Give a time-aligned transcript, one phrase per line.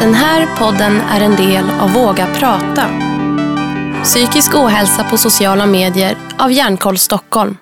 [0.00, 2.90] Den här podden är en del av Våga prata.
[4.04, 7.56] Psykisk ohälsa på sociala medier av Hjärnkoll Stockholm.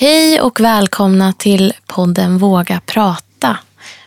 [0.00, 3.58] Hej och välkomna till podden Våga prata.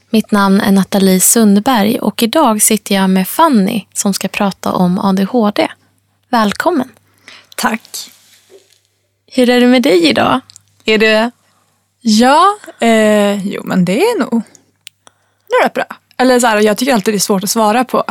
[0.09, 4.99] Mitt namn är Nathalie Sundberg och idag sitter jag med Fanny som ska prata om
[4.99, 5.67] ADHD.
[6.29, 6.91] Välkommen.
[7.55, 8.11] Tack.
[9.27, 10.39] Hur är det med dig idag?
[10.85, 11.31] Är det...
[12.01, 14.41] Ja, eh, jo men det är nog
[15.63, 15.85] rätt bra.
[16.17, 18.03] Eller så här, jag tycker alltid det är svårt att svara på.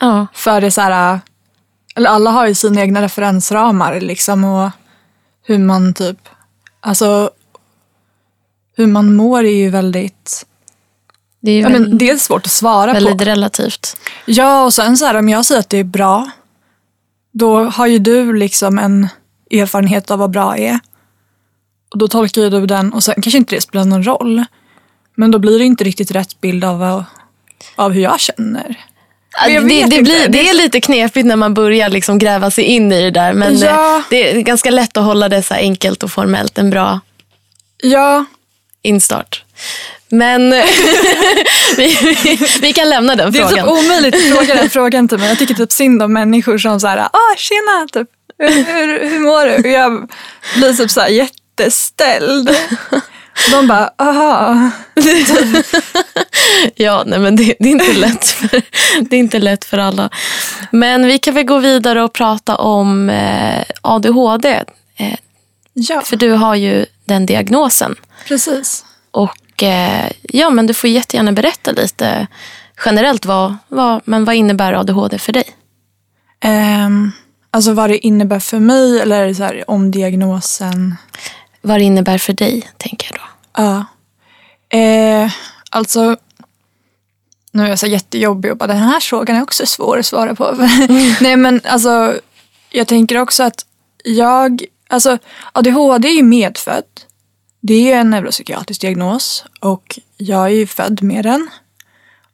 [0.00, 0.26] Ja.
[0.34, 1.20] För det är så här,
[1.96, 4.70] eller alla har ju sina egna referensramar liksom och
[5.42, 6.28] hur man typ,
[6.80, 7.30] alltså
[8.76, 10.46] hur man mår är ju väldigt,
[11.40, 13.24] Det är ju ja, väl, men det är svårt att svara väldigt på.
[13.24, 13.96] relativt.
[14.26, 16.30] Ja och sen så här om jag säger att det är bra,
[17.32, 19.08] då har ju du liksom en
[19.50, 20.78] erfarenhet av vad bra är.
[21.92, 24.44] Och då tolkar ju du den och sen kanske inte det spelar någon roll.
[25.14, 27.04] Men då blir det inte riktigt rätt bild av, vad-
[27.76, 28.74] av hur jag känner.
[29.48, 32.92] Jag det, det, blir, det är lite knepigt när man börjar liksom gräva sig in
[32.92, 33.32] i det där.
[33.32, 33.96] Men Ja.
[33.96, 36.58] eh, det är ganska lätt att hålla det så här enkelt och formellt.
[36.58, 37.00] En bra
[37.82, 38.24] Ja,
[38.82, 39.44] instart.
[40.08, 40.50] Men
[41.76, 43.64] vi, vi, vi kan lämna den Det är frågan.
[43.66, 45.28] typ omöjligt att fråga den frågan till mig.
[45.28, 48.08] Jag tycker typ synd om människor som såhär, ah tjena, typ.
[48.38, 49.54] Hur, hur, hur mår du?
[49.54, 50.10] Och jag
[50.56, 52.50] blir typ såhär jätteställd.
[53.50, 54.70] De bara, aha.
[56.74, 58.62] Ja, nej, men det, det, är inte lätt för,
[59.00, 60.10] det är inte lätt för alla.
[60.70, 64.64] Men vi kan väl gå vidare och prata om eh, ADHD.
[64.96, 65.14] Eh,
[65.80, 67.94] Ja, för du har ju den diagnosen.
[68.28, 68.84] precis.
[69.10, 72.26] Och eh, ja, men du får jättegärna berätta lite
[72.84, 75.44] generellt vad, vad, men vad innebär ADHD för dig?
[76.44, 77.12] Um,
[77.50, 80.96] alltså vad det innebär för mig eller så här, om diagnosen?
[81.68, 83.62] Vad det innebär för dig, tänker jag då.
[83.62, 83.84] Ja.
[84.78, 85.32] Eh,
[85.70, 86.16] alltså,
[87.52, 90.34] nu är jag så jättejobbig och bara den här frågan är också svår att svara
[90.34, 90.68] på.
[91.20, 92.20] Nej men alltså,
[92.70, 93.66] jag tänker också att
[94.04, 95.18] jag, alltså
[95.52, 96.84] ADHD är ju medfödd.
[97.60, 101.48] Det är ju en neuropsykiatrisk diagnos och jag är ju född med den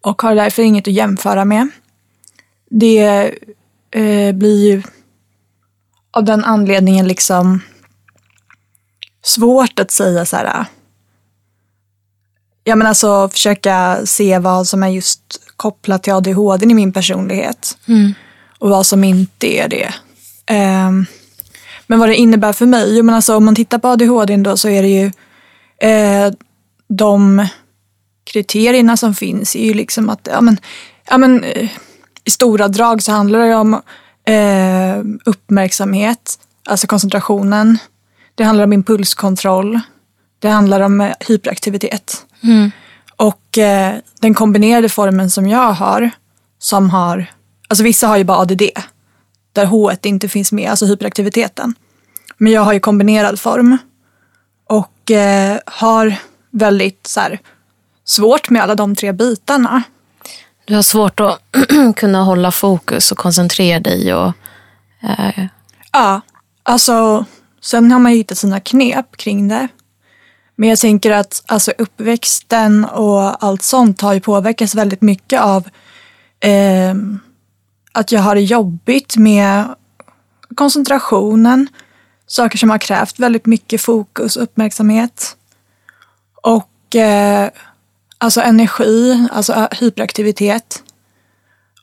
[0.01, 1.69] och har därför inget att jämföra med.
[2.71, 3.33] Det
[3.91, 4.83] eh, blir ju
[6.11, 7.61] av den anledningen liksom
[9.25, 10.67] svårt att säga så här
[12.65, 15.21] Ja men alltså försöka se vad som är just
[15.57, 17.79] kopplat till ADHD i min personlighet.
[18.59, 19.95] Och vad som inte är det.
[20.47, 21.07] Ehm,
[21.87, 24.57] men vad det innebär för mig, jo men alltså om man tittar på ADHD då
[24.57, 25.07] så är det ju
[25.91, 26.33] eh,
[26.89, 27.47] de
[28.25, 30.59] kriterierna som finns är ju liksom att, ja men,
[31.11, 31.71] ja men eh,
[32.25, 33.75] i stora drag så handlar det om
[34.25, 37.79] eh, uppmärksamhet, alltså koncentrationen.
[38.35, 39.81] Det handlar om impulskontroll.
[40.39, 42.27] Det handlar om eh, hyperaktivitet.
[43.17, 46.11] Och eh, den kombinerade formen som jag har,
[46.59, 47.27] som har,
[47.69, 48.63] alltså vissa har ju bara ADD,
[49.53, 51.75] där H inte finns med, alltså hyperaktiviteten.
[52.39, 53.79] Men jag har ju kombinerad form
[54.69, 56.17] och eh, har
[56.51, 57.41] väldigt så här,
[58.05, 59.83] svårt med alla de tre bitarna.
[60.65, 61.41] Du har svårt att
[61.97, 64.15] kunna hålla fokus och koncentrera dig.
[64.15, 64.33] Och,
[65.03, 65.47] eh,
[65.93, 66.21] Ja,
[66.63, 67.25] alltså
[67.65, 69.69] sen har man ju hittat sina knep kring det.
[70.57, 75.69] Men jag tänker att alltså, uppväxten och allt sånt har ju påverkats väldigt mycket av
[76.41, 76.95] eh,
[77.93, 79.75] att jag har det jobbigt med
[80.55, 81.69] koncentrationen.
[82.27, 85.37] Saker som har krävt väldigt mycket fokus och uppmärksamhet.
[86.43, 87.51] Och eh,
[88.19, 90.83] alltså energi, alltså hyperaktivitet.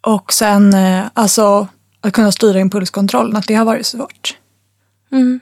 [0.02, 1.68] Och sen eh, alltså
[2.02, 4.38] att kunna styra impulskontrollen, att det har varit svårt.
[5.12, 5.40] Mm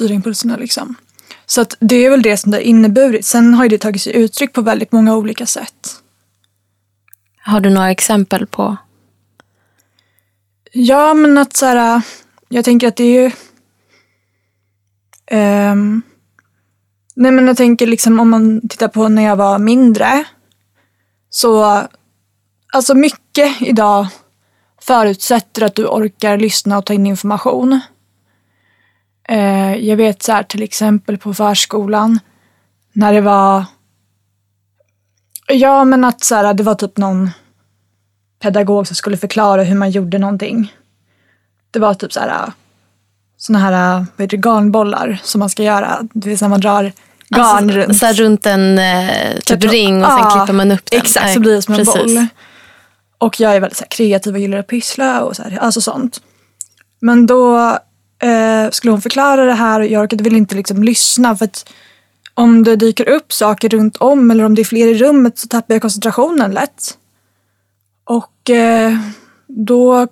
[0.00, 0.94] impulserna liksom.
[1.46, 3.26] Så att det är väl det som det har inneburit.
[3.26, 6.00] Sen har ju det tagit sig uttryck på väldigt många olika sätt.
[7.42, 8.76] har du några exempel på?
[10.72, 12.02] Ja, men att så här,
[12.48, 13.30] jag tänker att det är ju...
[15.26, 16.02] ehm,
[17.16, 20.24] nej, men jag tänker liksom om man tittar på när jag var mindre.
[21.30, 21.82] Så,
[22.72, 24.06] alltså mycket idag
[24.80, 27.80] förutsätter att du orkar lyssna och ta in information.
[29.28, 32.20] Eh, jag vet så här till exempel på förskolan
[32.92, 33.64] när det var...
[35.46, 37.30] Ja, men att så här, det var typ någon
[38.42, 40.72] pedagog som skulle förklara hur man gjorde någonting.
[41.70, 42.52] Det var typ så här
[43.36, 45.98] såna här vad heter det, garnbollar som man ska göra.
[46.12, 46.92] Det vill säga man drar
[47.28, 47.96] garn Alltså, runt.
[47.98, 51.00] Så här runt en eh, typ Typ- ring och sen Ja, klipper man upp den.
[51.00, 51.94] Exakt, Nej, så blir det som en precis.
[52.16, 52.26] boll.
[53.18, 55.80] Och jag är väldigt så här, kreativ och gillar att pyssla och så här, alltså
[55.80, 56.20] sånt.
[57.00, 57.78] Men då
[58.18, 61.72] eh, skulle hon förklara det här och jag orkade väl inte liksom lyssna för att
[62.34, 65.48] om det dyker upp saker runt om eller om det är fler i rummet så
[65.48, 66.98] tappar jag koncentrationen lätt.
[68.04, 68.98] Och eh,
[69.46, 70.06] då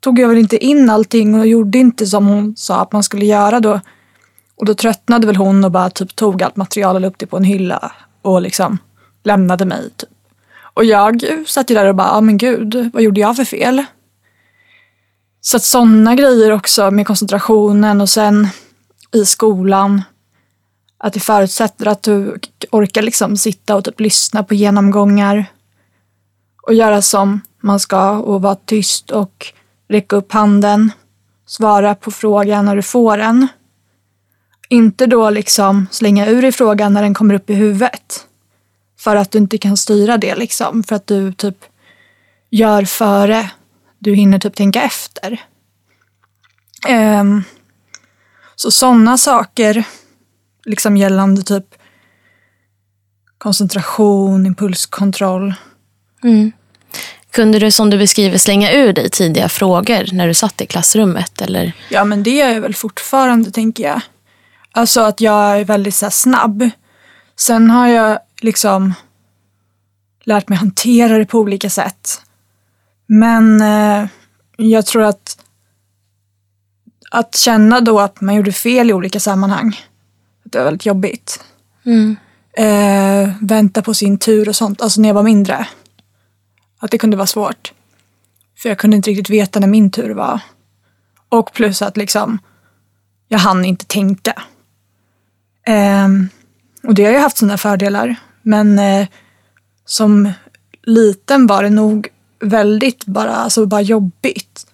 [0.00, 3.24] tog jag väl inte in allting och gjorde inte som hon sa att man skulle
[3.24, 3.80] göra då.
[4.56, 7.26] Och då tröttnade väl hon och bara typ tog allt material och la upp det
[7.26, 7.92] på en hylla
[8.22, 8.78] och liksom
[9.24, 9.90] lämnade mig.
[9.96, 10.10] Typ.
[10.74, 13.44] Och jag satt ju där och bara, ja ah, men gud, vad gjorde jag för
[13.44, 13.84] fel?
[15.40, 18.48] Så att sådana grejer också med koncentrationen och sen
[19.12, 20.02] i skolan.
[20.98, 22.38] Att det förutsätter att du
[22.70, 25.46] orkar liksom sitta och typ lyssna på genomgångar
[26.62, 29.46] och göra som man ska och vara tyst och
[29.88, 30.92] räcka upp handen,
[31.46, 33.48] svara på frågan när du får den.
[34.68, 38.26] Inte då liksom slänga ur dig frågan när den kommer upp i huvudet.
[38.98, 40.82] För att du inte kan styra det liksom.
[40.82, 41.56] För att du typ
[42.50, 43.50] gör före
[44.00, 45.40] du hinner typ tänka efter.
[46.88, 47.44] Um,
[48.56, 49.84] så sådana saker,
[50.64, 51.64] liksom gällande typ
[53.38, 55.54] koncentration, impulskontroll.
[56.22, 56.52] Mm.
[57.30, 61.42] Kunde du som du beskriver slänga ur dig tidiga frågor när du satt i klassrummet?
[61.42, 61.72] Eller?
[61.88, 64.00] Ja men det är jag väl fortfarande tänker jag.
[64.72, 66.70] Alltså att jag är väldigt så snabb.
[67.36, 68.94] Sen har jag liksom
[70.24, 72.22] lärt mig hantera det på olika sätt.
[73.12, 74.08] Men eh,
[74.56, 75.38] jag tror att
[77.10, 79.76] att känna då att man gjorde fel i olika sammanhang,
[80.44, 81.44] det var väldigt jobbigt.
[81.84, 82.16] Mm.
[82.52, 85.68] Eh, vänta på sin tur och sånt, alltså när jag var mindre.
[86.78, 87.72] Att det kunde vara svårt.
[88.58, 90.40] För jag kunde inte riktigt veta när min tur var.
[91.28, 92.38] Och plus att liksom,
[93.28, 94.42] jag hann inte tänka.
[95.66, 96.08] Eh,
[96.82, 98.16] och det har ju haft sina fördelar.
[98.42, 99.08] Men eh,
[99.84, 100.32] som
[100.82, 102.08] liten var det nog
[102.40, 104.66] väldigt bara, alltså bara jobbigt.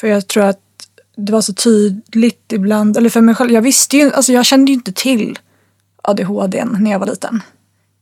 [0.00, 0.60] För jag tror att
[1.16, 4.70] det var så tydligt ibland, eller för mig själv, jag visste ju, alltså jag kände
[4.70, 5.38] ju inte till
[6.02, 7.42] ADHD när jag var liten.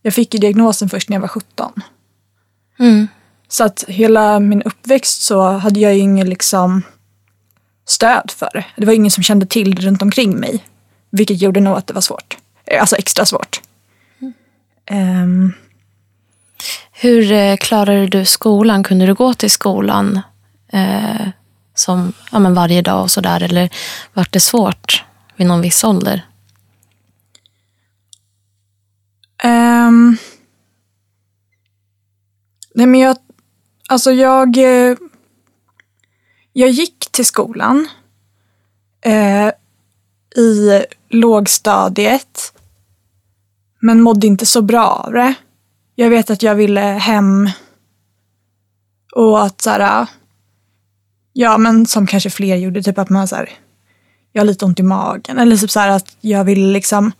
[0.01, 1.71] Jag fick ju diagnosen först när jag var 17.
[2.79, 3.07] Mm.
[3.47, 6.81] Så att hela min uppväxt så hade jag ju ingen liksom
[7.85, 8.65] stöd för det.
[8.77, 10.63] Det var ingen som kände till det runt omkring mig.
[11.09, 12.37] Vilket gjorde nog att det var svårt.
[12.79, 13.61] Alltså extra svårt.
[14.89, 15.23] Mm.
[15.23, 15.53] Um.
[16.99, 18.83] Hur eh, klarade du skolan?
[18.83, 20.21] Kunde du gå till skolan
[20.73, 21.27] eh,
[21.73, 23.43] som ja, men varje dag och sådär?
[23.43, 23.69] Eller
[24.13, 25.03] var det svårt
[25.35, 26.25] vid någon viss ålder?
[29.43, 30.17] Um,
[32.73, 33.17] nej men jag,
[33.87, 34.97] alltså jag, eh,
[36.53, 37.87] jag gick till skolan
[39.01, 39.47] eh,
[40.43, 42.53] i lågstadiet
[43.79, 45.35] men mådde inte så bra av det.
[45.99, 47.49] Jag vet att jag ville hem
[49.15, 50.07] och att så här, äh,
[51.39, 53.49] Ja, men som kanske fler gjorde, typ att man så här,
[54.31, 55.37] jag har lite ont i magen.
[55.37, 57.11] Eller typ så här att jag ville liksom,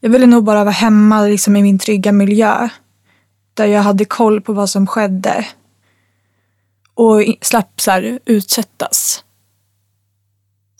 [0.00, 2.68] jag ville nog bara vara hemma liksom i min trygga miljö.
[3.54, 5.46] Där jag hade koll på vad som skedde.
[6.94, 9.24] Och slapp så här, utsättas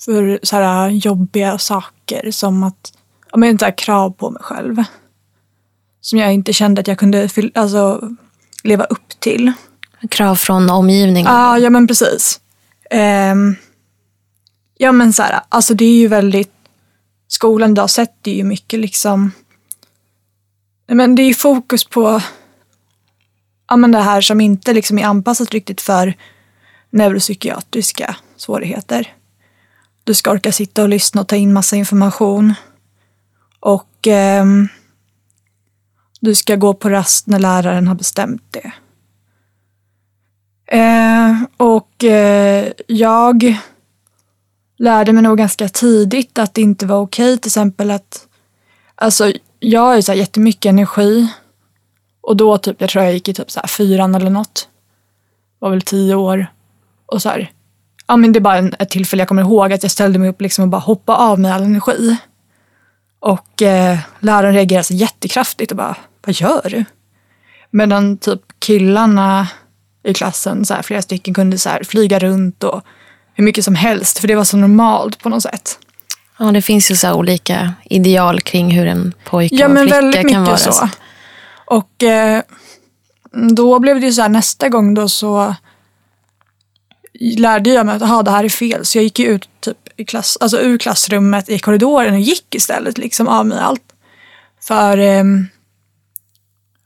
[0.05, 2.93] för så här äh, jobbiga saker som att,
[3.31, 4.85] ja men så här, krav på mig själv.
[6.03, 8.11] Som jag inte kände att jag kunde alltså,
[8.63, 9.53] leva upp till.
[10.11, 11.33] Krav från omgivningen?
[11.33, 12.41] Ah, ja, men precis.
[13.33, 13.57] Um,
[14.79, 16.53] ja men så här, alltså det är ju väldigt,
[17.29, 19.33] skolan idag sätter ju mycket liksom,
[20.87, 22.23] men det är ju fokus på
[23.69, 26.15] ja, men det här som inte liksom är anpassat riktigt för
[26.91, 29.15] neuropsykiatriska svårigheter.
[30.05, 32.55] Du ska orka sitta och lyssna och ta in massa information.
[33.61, 34.45] Och eh,
[36.23, 38.73] du ska gå på rast när läraren har bestämt det.
[40.79, 43.57] Eh, och eh, jag
[44.79, 48.27] lärde mig nog ganska tidigt att det inte var okej till exempel att,
[48.95, 51.33] alltså jag har ju så här jättemycket energi
[52.21, 54.69] och då typ, jag tror jag gick i typ så här fyran eller något,
[55.59, 56.47] var väl tio år
[57.07, 57.53] och så här,
[58.07, 60.29] ja men det är bara en, ett tillfälle jag kommer ihåg att jag ställde mig
[60.29, 62.17] upp liksom och bara hoppade av med all energi.
[63.21, 66.85] Och eh, läraren reagerade så jättekraftigt och bara, vad gör du?
[67.71, 69.49] Medan typ killarna
[70.05, 70.65] i klassen.
[70.65, 72.83] Så här, flera stycken kunde så här, flyga runt och
[73.35, 74.19] hur mycket som helst.
[74.19, 75.79] För det var så normalt på något sätt.
[76.39, 80.29] Ja, det finns ju så olika ideal kring hur en pojke ja, och en flicka
[80.29, 80.57] kan vara.
[80.57, 80.89] Så.
[81.65, 82.43] Och eh,
[83.55, 85.55] då blev det ju så här nästa gång då så
[87.21, 88.85] lärde jag mig att aha, det här är fel.
[88.85, 92.55] Så jag gick ju ut typ i klass, alltså ur klassrummet i korridoren och gick
[92.55, 93.83] istället liksom av mig allt.
[94.61, 95.25] För eh,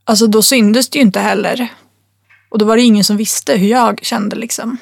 [0.06, 1.68] alltså då syndes det ju inte heller.
[2.48, 4.76] Och då var det ingen som visste hur jag kände liksom.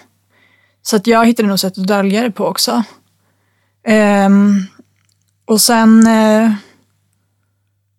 [0.82, 2.82] Så att jag hittade nog sätt att dölja det på också.
[4.26, 4.66] Um,
[5.46, 6.52] och sen uh,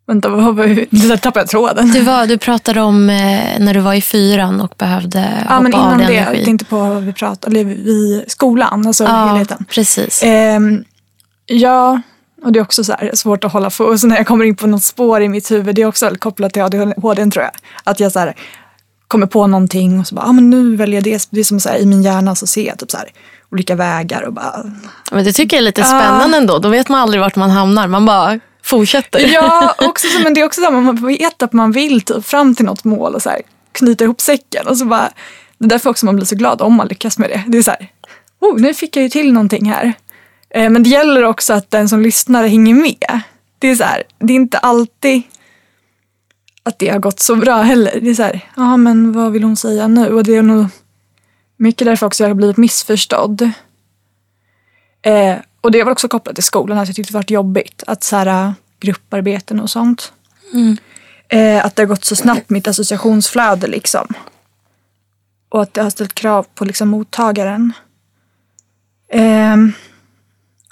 [0.08, 1.08] Vänta, vad var det?
[1.08, 1.92] Där tappade jag tråden.
[1.92, 5.62] Du, var, du pratade om eh, när du var i fyran och behövde ja, hoppa
[5.62, 6.38] men av innan din det, energi.
[6.38, 9.66] jag tänkte på vad vi pratade, eller vi, skolan, alltså ja, helheten.
[9.70, 10.22] precis.
[10.24, 10.84] Ehm,
[11.46, 12.02] ja,
[12.46, 14.84] och det är också så svårt att hålla så när jag kommer in på något
[14.84, 17.52] spår i mitt huvud, det är också kopplat till ADHD tror jag.
[17.84, 18.36] Att jag så här,
[19.08, 21.28] kommer på någonting och så bara, ah, men nu väljer jag det.
[21.30, 23.10] Det är som så här, i min hjärna så ser jag typ så här,
[23.52, 24.64] olika vägar och bara...
[25.12, 26.60] Men det tycker jag är lite spännande ändå.
[26.60, 27.88] Då vet man aldrig vart man hamnar.
[27.88, 29.20] Man bara fortsätter.
[29.34, 32.26] Ja, också så, men det är också så här, man vet att man vill typ
[32.26, 34.68] fram till något mål och så här, knyta ihop säcken.
[34.68, 35.10] Och så bara,
[35.58, 37.44] det är därför också man blir så glad om man lyckas med det.
[37.48, 37.88] Det är så här,
[38.42, 39.94] oh, nu fick jag ju till någonting här.
[40.56, 43.22] Eh, men det gäller också att den som lyssnar hänger med.
[43.60, 45.22] Det är så här, det är inte alltid
[46.64, 48.00] att det har gått så bra heller.
[48.02, 50.14] Det är så här, ja men vad vill hon säga nu?
[50.14, 50.66] Och det är nog
[51.58, 53.42] mycket därför också jag har blivit missförstådd.
[55.02, 57.84] Eh, och det var också kopplat till skolan, att jag tyckte det varit jobbigt.
[57.88, 60.14] Att så här, grupparbeten och sånt.
[61.28, 64.08] Eh, att det har gått så snabbt mitt associationsflöde liksom.
[65.50, 67.74] Och att det har ställt krav på liksom mottagaren.
[69.12, 69.74] Ehm,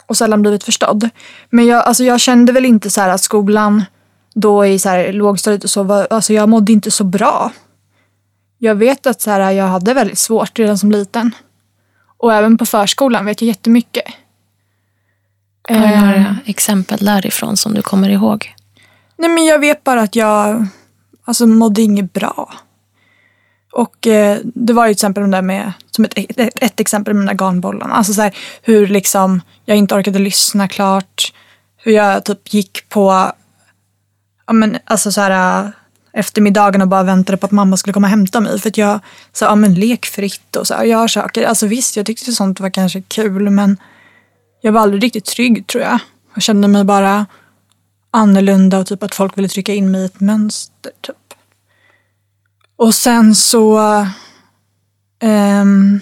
[0.08, 1.10] och sällan blivit förstådd.
[1.50, 3.84] Men jag, alltså jag kände väl inte så här att skolan
[4.34, 7.52] då i så här lågstadiet och så, var, alltså jag mådde inte så bra.
[8.58, 11.32] Jag vet att så här, jag hade väldigt svårt redan som liten.
[12.18, 14.04] Och även på förskolan vet jag jättemycket.
[15.70, 18.54] Har du några exempel därifrån som du kommer ihåg?
[19.18, 20.68] Nej men jag vet bara att jag
[21.26, 22.54] alltså, mådde inget bra.
[23.74, 27.14] Och eh, det var ju till exempel de där med, som ett, ett, ett exempel
[27.14, 27.94] med de där garnbollarna.
[27.94, 31.34] Alltså så här, hur liksom jag inte orkade lyssna klart.
[31.78, 33.32] Hur jag typ gick på,
[34.48, 35.70] ja men alltså så här eh,
[36.14, 38.60] eftermiddagen och bara väntade på att mamma skulle komma och hämta mig.
[38.60, 39.00] För att jag
[39.32, 41.44] sa, ja men lek fritt och så här, gör saker.
[41.44, 43.78] Alltså visst, jag tyckte sånt var kanske kul men
[44.62, 46.00] jag var aldrig riktigt trygg tror jag.
[46.34, 47.26] Jag kände mig bara
[48.12, 50.92] annorlunda och typ att folk ville trycka in mig i ett mönster.
[51.02, 51.16] Typ.
[52.76, 53.80] Och sen så...
[55.24, 56.00] um,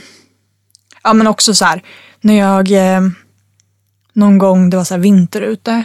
[1.03, 1.83] ja men också så här,
[2.21, 3.15] när jag ehm,
[4.13, 5.83] någon gång, det var så här vinter ute.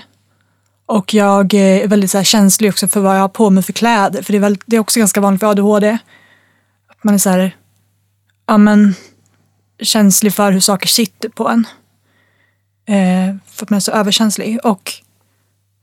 [0.86, 3.62] Och jag eh, är väldigt så här känslig också för vad jag har på mig
[3.62, 4.22] för kläder.
[4.22, 5.98] För det är, väl, det är också ganska vanligt för ADHD.
[6.88, 7.56] Att man är så här,
[8.46, 8.94] ja men
[9.80, 11.66] känslig för hur saker sitter på en.
[12.88, 14.58] Eh, för att man är så överkänslig.
[14.64, 14.92] Och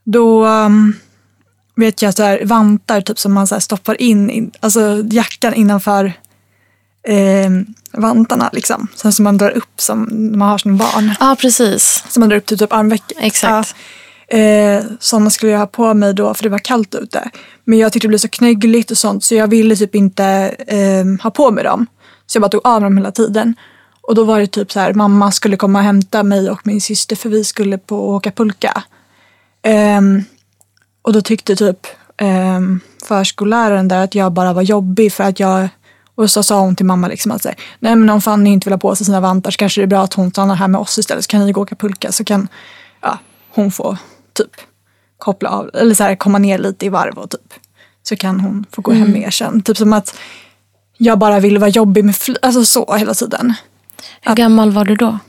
[0.03, 0.95] då um,
[1.75, 6.13] vet jag så här, vantar typ som man så stoppar in, in alltså jackan innanför
[7.07, 7.49] eh,
[7.93, 8.87] vantarna liksom.
[8.95, 11.15] Sen som man drar upp som när man har som barn.
[11.19, 12.03] Ja, precis.
[12.09, 13.17] Som man drar upp till typ armvecket.
[13.21, 13.75] Exakt.
[14.27, 14.37] Ja.
[14.37, 17.29] Eh, sådana skulle jag ha på mig då för det var kallt ute.
[17.63, 20.25] Men jag tyckte det blev så knöggligt och sånt så jag ville typ inte
[20.67, 21.85] eh, ha på mig dem.
[22.25, 23.55] Så jag bara tog av dem hela tiden.
[24.01, 26.81] Och då var det typ så här, mamma skulle komma och hämta mig och min
[26.81, 28.83] syster för vi skulle på åka pulka.
[29.63, 30.23] Ehm,
[31.03, 31.87] och då tyckte typ
[32.21, 35.69] um, förskolläraren där att jag bara var jobbig för att jag
[36.15, 38.73] och så sa hon till mamma liksom att säga, nej men om Fanny inte vill
[38.73, 40.81] ha på sig sina vantar så kanske det är bra att hon stannar här med
[40.81, 42.47] oss istället så kan ni gå och åka pulka så kan
[43.01, 43.19] ja,
[43.49, 43.97] hon få
[44.33, 44.51] typ
[45.17, 47.53] koppla av eller så här, komma ner lite i varv och typ
[48.03, 49.61] så kan hon få gå hem mer sen.
[49.61, 50.19] Typ som att
[50.97, 53.53] jag bara ville vara jobbig med fly- alltså så hela tiden.
[54.21, 55.19] Hur gammal var du då?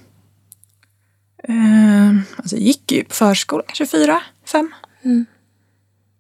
[1.48, 4.74] Eh, alltså jag gick ju på förskolan, kanske fyra, fem.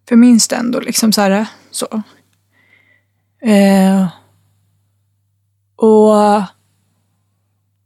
[0.08, 2.02] För jag minns det ändå liksom så här, så.
[3.42, 4.06] Eh,
[5.76, 6.42] och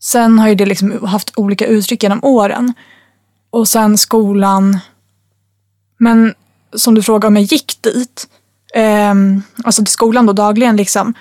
[0.01, 2.75] sen har ju det liksom haft olika uttryck genom åren.
[3.51, 4.79] Och sen skolan.
[5.99, 6.35] Men
[6.73, 8.29] som du frågade om jag gick dit.
[8.75, 9.15] Eh,
[9.65, 11.15] alltså till skolan då dagligen liksom.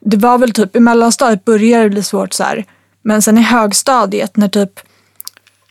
[0.00, 2.64] Det var väl typ i mellanstadiet började det bli svårt så här.
[3.02, 4.80] Men sen i högstadiet när typ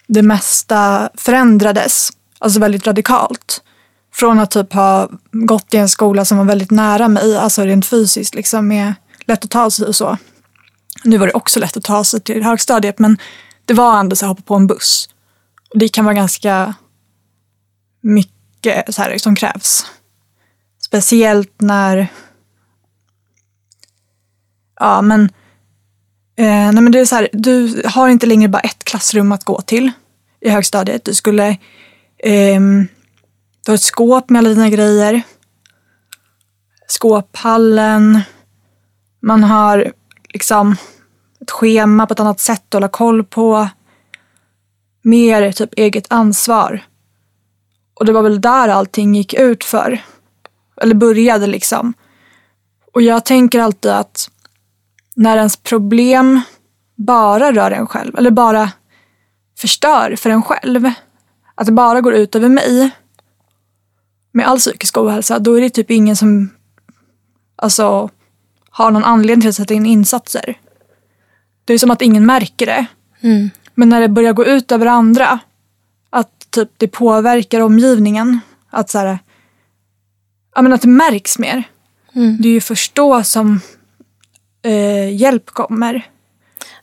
[0.08, 2.10] det mesta förändrades.
[2.40, 3.64] Alltså väldigt radikalt.
[4.14, 7.86] Från att typ ha gått i en skola som var väldigt nära mig, alltså rent
[7.86, 8.94] fysiskt, liksom med
[9.26, 10.18] lätt att ta sig och så.
[11.04, 13.18] Nu var det också lätt att ta sig till högstadiet, men
[13.66, 15.10] det var ändå så att hoppa på en buss.
[15.74, 16.76] Det kan vara ganska
[18.02, 19.86] mycket så här, som krävs.
[20.80, 22.08] Speciellt när...
[24.80, 25.24] Ja, men...
[26.36, 29.44] Eh, nej, men det är så här, du har inte längre bara ett klassrum att
[29.44, 29.92] gå till
[30.42, 31.06] i högstadiet.
[31.06, 31.48] Du skulle...
[32.18, 32.60] Eh,
[33.66, 35.22] du har ett skåp med alla dina grejer.
[36.88, 38.22] Skåphallen.
[39.20, 39.94] Man har
[40.34, 40.76] liksom
[41.42, 43.70] ett schema på ett annat sätt att hålla koll på.
[45.02, 46.84] Mer typ eget ansvar.
[47.94, 50.04] Och det var väl där allting gick ut för.
[50.82, 51.94] Eller började liksom.
[52.94, 54.30] Och jag tänker alltid att
[55.16, 56.42] när ens problem
[56.96, 58.72] bara rör en själv, eller bara
[59.58, 60.92] förstör för en själv,
[61.56, 62.92] att det bara går ut över mig,
[64.32, 66.50] med all psykisk ohälsa, då är det typ ingen som
[67.56, 68.10] alltså,
[68.70, 70.58] har någon anledning till att sätta in insatser.
[71.66, 72.86] Det är som att ingen märker det.
[73.22, 73.50] Mm.
[73.76, 75.40] Men när det börjar gå ut över andra,
[76.10, 79.20] att typ det påverkar omgivningen, att, så här,
[80.56, 81.64] ja, men att det märks mer.
[82.16, 82.38] Mm.
[82.42, 83.62] Det är ju först då som
[84.64, 86.08] eh, hjälp kommer.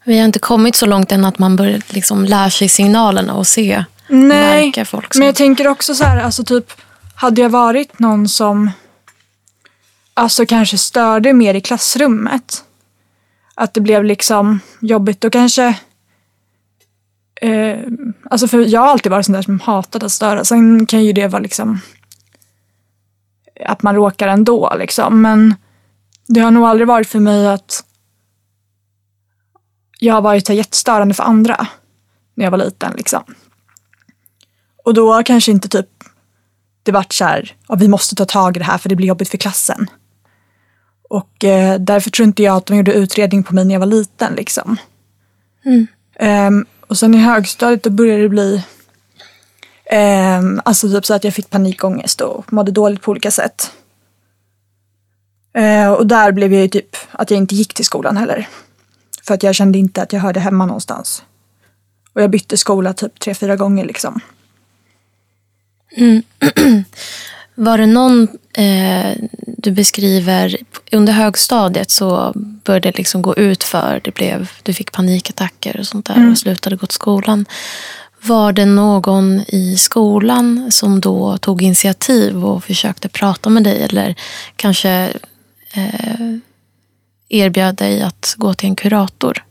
[0.04, 3.46] Vi har inte kommit så långt än att man börjar liksom lära sig signalerna och
[3.46, 5.18] se Nej, märka folk som...
[5.18, 6.72] men jag tänker också så här, alltså typ,
[7.18, 8.70] hade jag varit någon som
[10.14, 12.64] alltså kanske störde mer i klassrummet,
[13.54, 15.78] att det blev liksom jobbigt, då kanske
[17.40, 17.78] eh,
[18.30, 20.44] Alltså för jag har alltid varit sån där som hatat att störa.
[20.44, 21.80] Sen kan ju det vara liksom
[23.66, 25.22] att man råkar ändå liksom.
[25.22, 25.54] Men
[26.26, 27.84] det har nog aldrig varit för mig att
[29.98, 31.66] jag har varit jättestörande för andra
[32.34, 33.22] när jag var liten liksom.
[34.84, 36.04] Och då kanske inte typ
[36.88, 39.06] det vart så här, ja, vi måste ta tag i det här för det blir
[39.06, 39.90] jobbigt för klassen.
[41.08, 43.86] Och eh, därför tror inte jag att de gjorde utredning på mig när jag var
[43.86, 44.76] liten liksom.
[45.64, 45.86] Mm.
[46.14, 48.64] Ehm, och sen i högstadiet då började det bli
[49.90, 53.72] ehm, alltså typ så att jag fick panikångest och mådde dåligt på olika sätt.
[55.54, 58.48] Eh, och där blev jag ju typ att jag inte gick till skolan heller.
[59.22, 61.22] För att jag kände inte att jag hörde hemma någonstans.
[62.12, 64.20] Och jag bytte skola typ tre, fyra gånger liksom.
[67.54, 69.16] Var det någon eh,
[69.56, 70.56] du beskriver,
[70.92, 72.32] under högstadiet så
[72.64, 76.38] började det liksom gå ut för det blev, du fick panikattacker och sånt där och
[76.38, 77.46] slutade gå till skolan.
[78.20, 84.14] Var det någon i skolan som då tog initiativ och försökte prata med dig eller
[84.56, 84.90] kanske
[85.72, 86.36] eh,
[87.28, 89.44] erbjöd dig att gå till en kurator?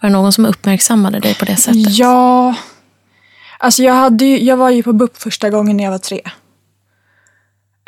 [0.00, 1.98] Var det någon som uppmärksammade dig på det sättet?
[1.98, 2.54] Ja,
[3.58, 6.20] alltså jag, hade ju, jag var ju på BUP första gången när jag var tre.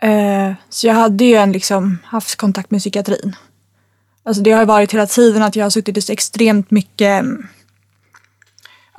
[0.02, 3.36] Eh, så jag hade ju en, liksom, haft kontakt med psykiatrin.
[4.22, 7.20] Alltså det har ju varit hela tiden att jag har suttit i så extremt mycket
[7.20, 7.46] mm,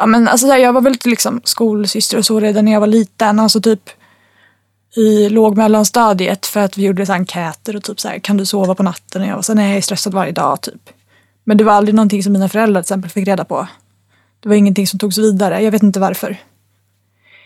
[0.01, 2.87] Ja, men alltså, här, jag var väl liksom skolsyster och så redan när jag var
[2.87, 3.39] liten.
[3.39, 3.89] Alltså typ
[4.95, 8.45] i låg mellanstadiet för att vi gjorde så enkäter och typ så här, kan du
[8.45, 9.21] sova på natten?
[9.21, 10.89] Och jag var så här, nej jag är stressad varje dag typ.
[11.43, 13.67] Men det var aldrig någonting som mina föräldrar till exempel fick reda på.
[14.39, 16.37] Det var ingenting som togs vidare, jag vet inte varför.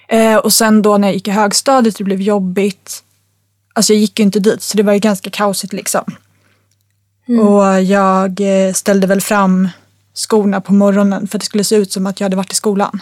[0.07, 3.03] Eh, och sen då när jag gick i högstadiet det blev jobbigt.
[3.73, 6.15] Alltså jag gick ju inte dit så det var ju ganska kaosigt liksom.
[7.27, 9.69] Och jag eh, ställde väl fram
[10.13, 12.55] skorna på morgonen för att det skulle se ut som att jag hade varit i
[12.55, 13.01] skolan.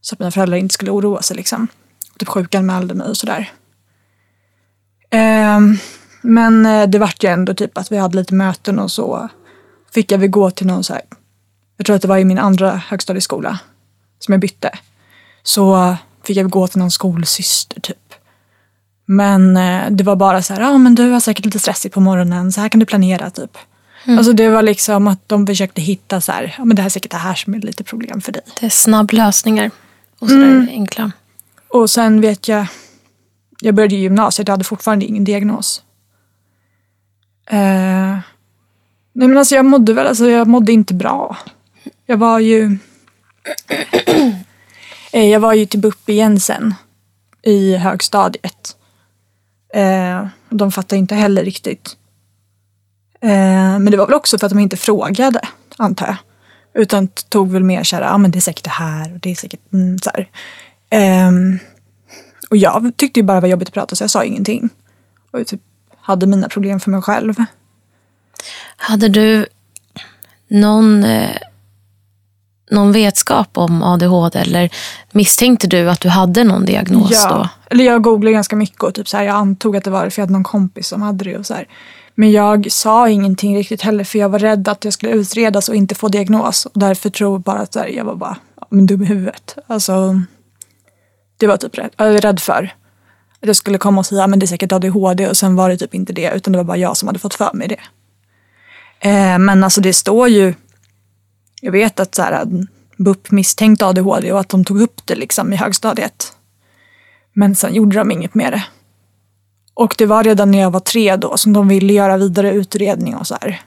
[0.00, 1.68] Så att mina föräldrar inte skulle oroa sig liksom.
[2.18, 3.50] Typ sjukanmälde mig och sådär.
[5.10, 5.78] Ehm,
[6.22, 9.28] men eh, det vart ju ändå typ att vi hade lite möten och så
[9.94, 11.02] fick jag väl gå till någon så här,
[11.76, 13.58] jag tror att det var i min andra högstadieskola
[14.18, 14.70] som jag bytte.
[15.46, 18.14] Så fick jag gå till någon skolsyster typ.
[19.06, 21.94] Men eh, det var bara så här, ja ah, men du har säkert lite stressigt
[21.94, 23.58] på morgonen, så här kan du planera typ.
[24.08, 26.90] Alltså det var liksom att de försökte hitta så här, ja men det här är
[26.90, 28.42] säkert det här som är lite problem för dig.
[28.60, 29.70] Det är snabblösningar
[30.18, 30.68] och sådär Mm.
[30.68, 31.12] enkla.
[31.68, 32.66] Och sen vet jag,
[33.60, 35.82] jag började i gymnasiet, jag hade fortfarande ingen diagnos.
[37.50, 38.18] Eh,
[39.12, 41.36] nej men alltså jag mådde väl, alltså jag mådde inte bra.
[42.06, 42.78] Jag var ju,
[43.68, 44.25] eh,
[45.16, 46.74] Eh, jag var ju typ till BUP igen sen
[47.42, 48.76] i högstadiet.
[49.74, 51.96] Eh, de fattade inte heller riktigt.
[53.20, 55.40] Eh, men det var väl också för att de inte frågade,
[55.76, 56.16] antar jag.
[56.82, 59.30] Utan tog väl mer så här, ja men det är säkert det här och det
[59.30, 60.30] är säkert mm, så här.
[60.90, 61.58] Ehm,
[62.50, 64.68] och jag tyckte ju bara det var jobbigt att prata så jag sa ingenting.
[65.30, 65.60] Och jag typ
[66.00, 67.34] hade mina problem för mig själv.
[68.76, 69.46] Hade du
[70.48, 71.36] någon, eh,
[72.70, 74.70] någon vetskap om ADHD eller
[75.12, 77.48] misstänkte du att du hade någon diagnos då?
[77.70, 80.10] Eller jag googlade ganska mycket och typ så här, jag antog att det var det
[80.10, 81.68] för jag hade någon kompis som hade det och så här.
[82.14, 85.74] Men jag sa ingenting riktigt heller för jag var rädd att jag skulle utredas och
[85.74, 86.66] inte få diagnos.
[86.66, 89.06] Och därför tror jag bara att så här, jag var bara ja, men dum i
[89.06, 89.58] huvudet.
[89.66, 90.20] Alltså,
[91.36, 92.74] det var typ rädd, jag var rädd för.
[93.42, 95.76] Att jag skulle komma och säga men det är säkert ADHD och sen var det
[95.76, 97.80] typ inte det utan det var bara jag som hade fått för mig det.
[99.08, 100.54] Eh, men alltså det står ju,
[101.66, 102.46] jag vet att så här,
[102.96, 106.32] BUP misstänkte ADHD och att de tog upp det liksom i högstadiet.
[107.32, 108.64] Men sen gjorde de inget med det.
[109.74, 113.16] Och det var redan när jag var tre då som de ville göra vidare utredning
[113.16, 113.60] och så här.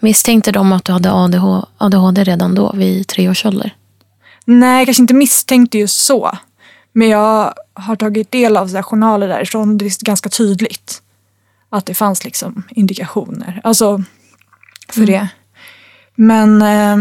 [0.00, 3.76] Misstänkte de att du hade ADH, ADHD redan då vid tre års ålder?
[4.44, 6.38] Nej, jag kanske inte misstänkte just så.
[6.92, 9.78] Men jag har tagit del av så här journaler därifrån.
[9.78, 11.02] Det är ganska tydligt
[11.70, 13.60] att det fanns liksom indikationer.
[13.64, 14.02] Alltså
[14.88, 15.28] för det.
[16.14, 16.96] Men eh,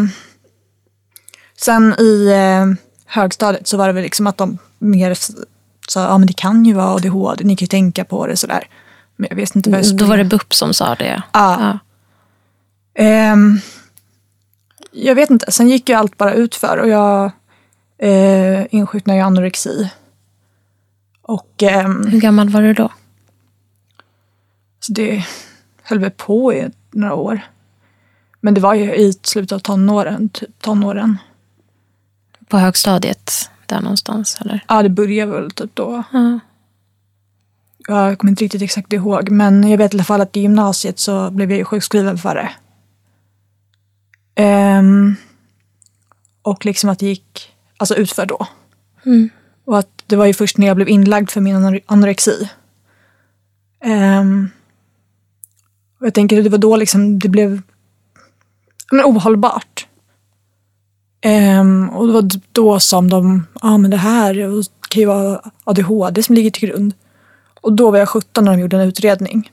[1.66, 5.18] sen i eh, högstadiet så var det väl liksom att de mer
[5.88, 8.68] sa ja men det kan ju vara ADHD, ni kan ju tänka på det sådär.
[9.16, 10.00] Men jag vet inte vad jag skulle...
[10.00, 11.24] Då var det BUP som sa det?
[11.34, 11.62] Ja.
[11.62, 11.80] Ja.
[13.04, 13.60] Ehm,
[14.92, 17.32] jag vet inte, sen gick ju allt bara utför och jag
[17.98, 19.90] eh, insjuknade i anorexi.
[21.22, 22.92] Och ehm, Hur gammal var du då?
[24.80, 25.26] så det
[25.84, 27.42] höll väl på i några år.
[28.42, 31.18] Men det var ju i slutet av tonåren, typ tonåren.
[32.54, 33.50] På högstadiet?
[33.66, 34.66] Där någonstans eller?
[34.68, 36.04] Ja, det började väl typ då.
[36.12, 36.40] Ja.
[37.88, 41.00] Jag kommer inte riktigt exakt ihåg, men jag vet i alla fall att i gymnasiet
[41.00, 42.50] så blev jag ju sjukskriven för det.
[44.36, 45.16] Ehm,
[46.42, 48.48] och liksom att det gick alltså utför då.
[49.06, 49.30] Mm.
[49.66, 52.50] Och att det var ju först när jag blev inlagd för min anore- anorexi.
[53.84, 54.50] Ehm,
[56.00, 57.62] och jag tänker att det var då liksom det blev
[58.92, 59.88] men, ohållbart.
[61.26, 64.34] Ehm, och det var då som de, ja men det här
[64.90, 66.94] kan ju vara ADHD som ligger till grund.
[67.62, 69.52] Och då var jag 17 när de gjorde en utredning.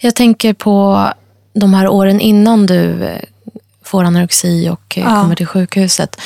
[0.00, 1.08] Jag tänker på
[1.52, 3.20] de här åren innan du eh,
[3.84, 5.20] får anorexi och eh, Ja.
[5.22, 6.20] kommer till sjukhuset.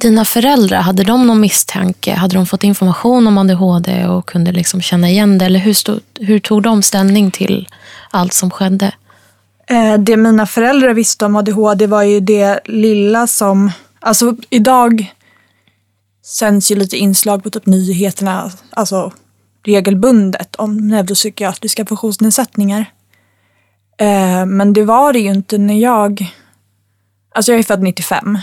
[0.00, 2.14] Dina föräldrar, hade de någon misstanke?
[2.14, 5.44] Hade de fått information om ADHD och kunde liksom känna igen det?
[5.44, 7.68] Eller hur, stod, hur tog de ställning till
[8.10, 8.92] allt som skedde?
[9.70, 13.70] Eh, det mina föräldrar visste om ADHD var ju det lilla som...
[14.00, 15.14] Alltså idag
[16.24, 19.12] sänds ju lite inslag på typ nyheterna, alltså
[19.64, 22.92] regelbundet om neuropsykiatriska funktionsnedsättningar.
[23.98, 26.34] Eh, men det var det ju inte när jag...
[27.34, 28.38] Alltså jag är född 95.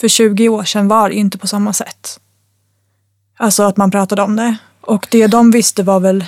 [0.00, 2.20] För 20 år sedan var det ju inte på samma sätt.
[3.36, 4.56] Alltså att man pratade om det.
[4.80, 6.24] Och det de visste var väl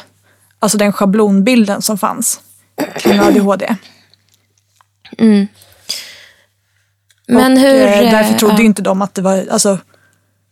[0.59, 2.41] alltså den schablonbilden som fanns
[2.97, 3.77] kring ADHD.
[7.27, 7.83] Men och, hur...
[7.83, 8.61] eh, därför eh, trodde ja.
[8.61, 9.79] ju inte de att det var, alltså,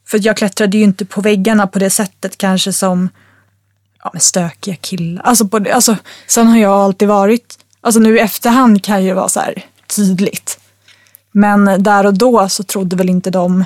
[0.06, 3.08] för jag klättrade ju inte på väggarna på det sättet kanske som
[4.04, 5.22] ja, men stökiga killar.
[5.22, 9.28] Alltså, på alltså, sen har jag alltid varit, alltså nu i efterhand kan ju vara
[9.28, 9.64] så här
[9.96, 10.58] tydligt.
[11.32, 13.64] Men där och då så trodde väl inte de,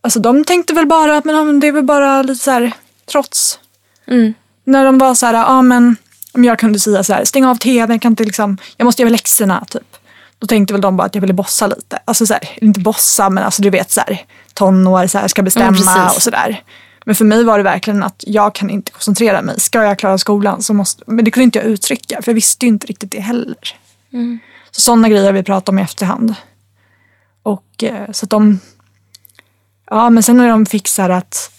[0.00, 2.72] alltså de tänkte väl bara att men det är väl bara lite så här
[3.06, 3.58] trots.
[4.06, 4.34] Mm.
[4.64, 5.96] När de var så här, ja men
[6.34, 9.10] om jag kunde säga så här, stäng av tvn, kan inte liksom, jag måste göra
[9.10, 9.96] läxorna typ.
[10.38, 11.98] Då tänkte väl de bara att jag ville bossa lite.
[12.04, 15.42] Alltså så här, inte bossa men alltså du vet så här, tonår, så här, ska
[15.42, 16.16] bestämma precis.
[16.16, 16.62] och sådär.
[17.04, 19.60] Men för mig var det verkligen att jag kan inte koncentrera mig.
[19.60, 22.66] Ska jag klara skolan så måste, men det kunde inte jag uttrycka för jag visste
[22.66, 23.56] ju inte riktigt det heller.
[24.70, 26.34] Så sådana grejer vi pratat om i efterhand.
[27.42, 28.58] Och eh, så att de,
[29.90, 31.50] ja men sen när de fick så här att,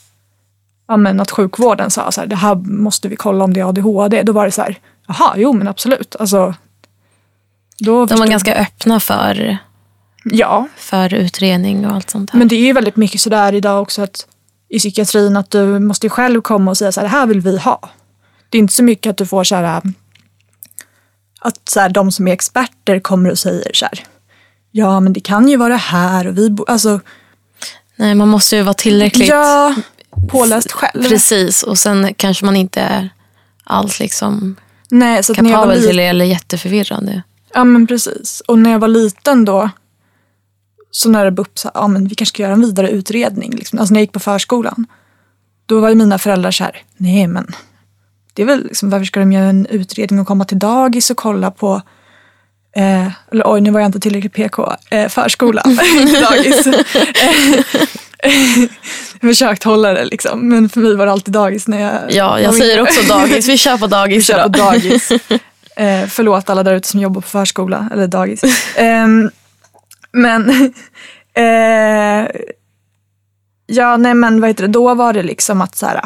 [0.88, 3.70] ja men att sjukvården sa så här, det här måste vi kolla om det är
[3.70, 4.24] ADHD.
[4.24, 6.16] Då var det så här, jaha, jo men absolut.
[6.20, 6.54] Alltså,
[7.80, 9.58] då De var ganska öppna för,
[10.24, 12.40] Ja, för utredning och allt sånt där.
[12.40, 14.28] men det är ju väldigt mycket sådär idag också att
[14.70, 17.58] i psykiatrin att du måste själv komma och säga så här, det här vill vi
[17.58, 17.90] ha.
[18.50, 19.82] Det är inte så mycket att du får så här
[21.42, 24.04] att så här, de som är experter kommer och säger så här,
[24.72, 27.00] ja men det kan ju vara här och vi, bo-" alltså
[27.96, 29.76] Nej, man måste ju vara tillräckligt ja,
[30.30, 31.10] påläst själv.
[31.10, 33.10] precis och sen kanske man inte är
[33.64, 34.56] alls liksom
[34.90, 37.22] Nej, så kapabel till det eller jätteförvirrande.
[37.54, 38.42] ja men precis.
[38.48, 39.70] Och när jag var liten då,
[40.92, 43.80] så när det BUP sa, ja men vi kanske ska göra en vidare utredning, liksom.
[43.80, 44.86] alltså när jag gick på förskolan,
[45.66, 47.52] då var ju mina föräldrar så här, nej men
[48.34, 51.18] det är väl liksom, varför ska de göra en utredning och komma till dagis och
[51.18, 51.82] kolla på
[52.78, 54.74] Eh, eller oj, nu var jag inte tillräckligt PK.
[54.90, 55.64] Eh, förskola,
[56.30, 56.66] dagis.
[56.66, 56.74] har
[59.22, 62.54] försökt hålla det liksom, men för mig var det alltid dagis när jag Ja, jag
[62.56, 63.48] säger också dagis.
[63.50, 64.74] Vi kör på Vi dagis kör på idag.
[64.74, 65.12] dagis.
[65.78, 68.42] Eh, förlåt alla där ute som jobbar på förskola eller dagis.
[68.76, 69.32] Ehm,
[70.12, 70.50] men
[71.34, 72.28] eh,
[73.66, 76.02] ja, nej men vad heter det, då var det liksom att så här.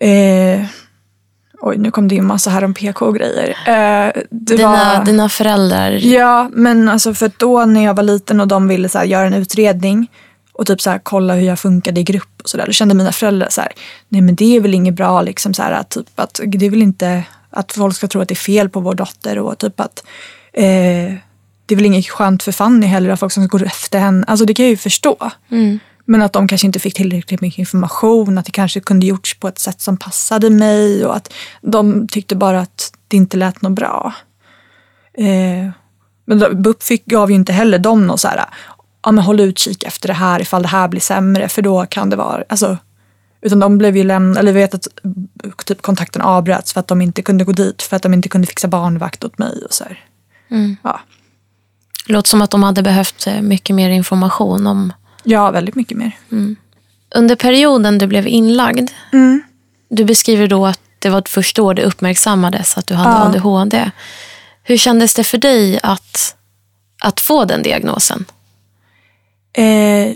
[0.00, 0.64] Eh,
[1.62, 3.48] oj, nu kom det in massa här om PK och grejer.
[3.66, 5.90] Eh, Dina, var, dina föräldrar.
[5.90, 9.26] Ja, men alltså för då när jag var liten och de ville så här, göra
[9.26, 10.10] en utredning
[10.52, 12.66] och typ så här, kolla hur jag funkade i grupp och sådär.
[12.66, 13.72] Då kände mina föräldrar så här,
[14.08, 16.70] nej men det är väl inget bra liksom så här, att, typ att det är
[16.70, 19.80] väl inte att folk ska tro att det är fel på vår dotter och typ
[19.80, 20.04] att
[20.52, 21.14] eh,
[21.66, 24.24] det är väl inget skönt för Fanny heller att folk som går efter henne.
[24.26, 25.30] Alltså det kan jag ju förstå.
[25.50, 25.78] Mm.
[26.04, 29.48] Men att de kanske inte fick tillräckligt mycket information, att det kanske kunde gjorts på
[29.48, 33.72] ett sätt som passade mig och att de tyckte bara att det inte lät något
[33.72, 34.14] bra.
[35.14, 35.70] Eh,
[36.24, 38.44] men BUP fick, gav ju inte heller dem någon så här,
[39.02, 42.10] ja men håll utkik efter det här ifall det här blir sämre för då kan
[42.10, 42.78] det vara, alltså,
[43.40, 44.88] utan de blev ju lämnade, eller vi vet att
[45.64, 48.46] typ kontakten avbröts för att de inte kunde gå dit, för att de inte kunde
[48.46, 50.00] fixa barnvakt åt mig och så här.
[50.50, 50.76] Mm.
[50.82, 51.00] Ja.
[52.06, 56.16] Låter som att de hade behövt eh, mycket mer information om, Ja, väldigt mycket mer.
[57.14, 59.42] Under perioden du blev inlagd, Mm.
[59.88, 63.24] du beskriver då att det var först då det uppmärksammades att du hade Ja.
[63.28, 63.90] ADHD.
[64.62, 66.36] Hur kändes det för dig att,
[67.02, 68.24] att få den diagnosen?
[69.52, 70.14] Eh,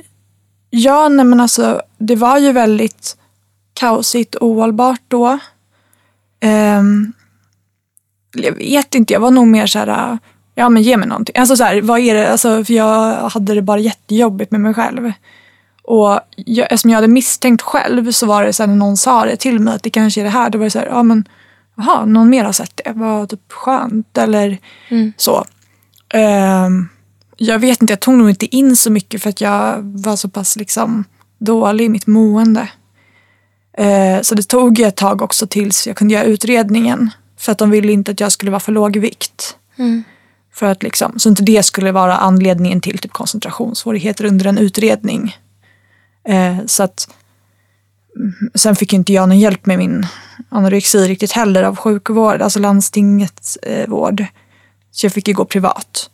[0.70, 3.16] ja, nej men alltså det var ju väldigt
[3.74, 5.38] kaosigt och ohållbart då.
[6.40, 7.12] Ehm,
[8.36, 10.18] jag vet inte, jag var nog mer så här,
[10.58, 11.36] ja men ge mig någonting.
[11.38, 12.30] Alltså så här, vad är det?
[12.32, 15.12] Alltså, för jag hade det bara jättejobbigt med mig själv.
[15.82, 19.24] Och jag, eftersom jag hade misstänkt själv så var det så här, när någon sa
[19.24, 20.50] det till mig att det kanske är det här.
[20.50, 21.28] Då var det så här, ja men
[21.76, 22.92] jaha, någon mer har sett det.
[22.94, 24.58] Vad typ skönt eller
[25.16, 25.44] så.
[26.14, 26.88] Ehm,
[27.36, 30.28] jag vet inte, jag tog nog inte in så mycket för att jag var så
[30.28, 31.04] pass liksom
[31.38, 32.68] dålig i mitt mående.
[33.78, 37.10] Eh, så det tog ett tag också tills jag kunde göra utredningen.
[37.38, 39.56] För att de ville inte att jag skulle vara för låg i vikt.
[40.56, 45.36] För att liksom, så inte det skulle vara anledningen till typ koncentrationssvårigheter under en utredning.
[46.28, 47.08] Eh, så att,
[48.16, 50.06] mm, sen fick inte jag någon hjälp med min
[50.48, 54.24] anorexi riktigt heller av sjukvård, alltså landstingets eh, vård.
[54.90, 56.10] Så jag fick ju gå privat.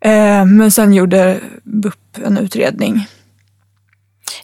[0.00, 3.06] Eh, men sen gjorde BUP en utredning.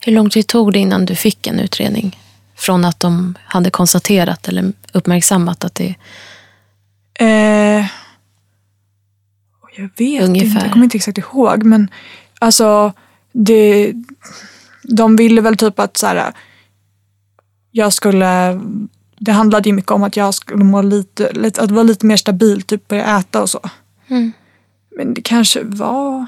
[0.01, 2.19] Hur lång tid tog det innan du fick en utredning?
[2.57, 5.95] Från att de hade konstaterat eller uppmärksammat att det...
[7.15, 7.87] Eh,
[9.77, 10.47] jag vet Ungefär.
[10.47, 11.63] inte, jag kommer inte exakt ihåg.
[11.63, 11.89] Men
[12.39, 12.93] alltså,
[13.33, 13.93] det,
[14.83, 16.33] de ville väl typ att så här,
[17.71, 18.61] jag skulle...
[19.19, 22.17] Det handlade ju mycket om att jag skulle må lite, lite att vara lite mer
[22.17, 23.61] stabil, typ börja äta och så.
[24.09, 24.33] Mm.
[24.97, 26.27] Men det kanske var...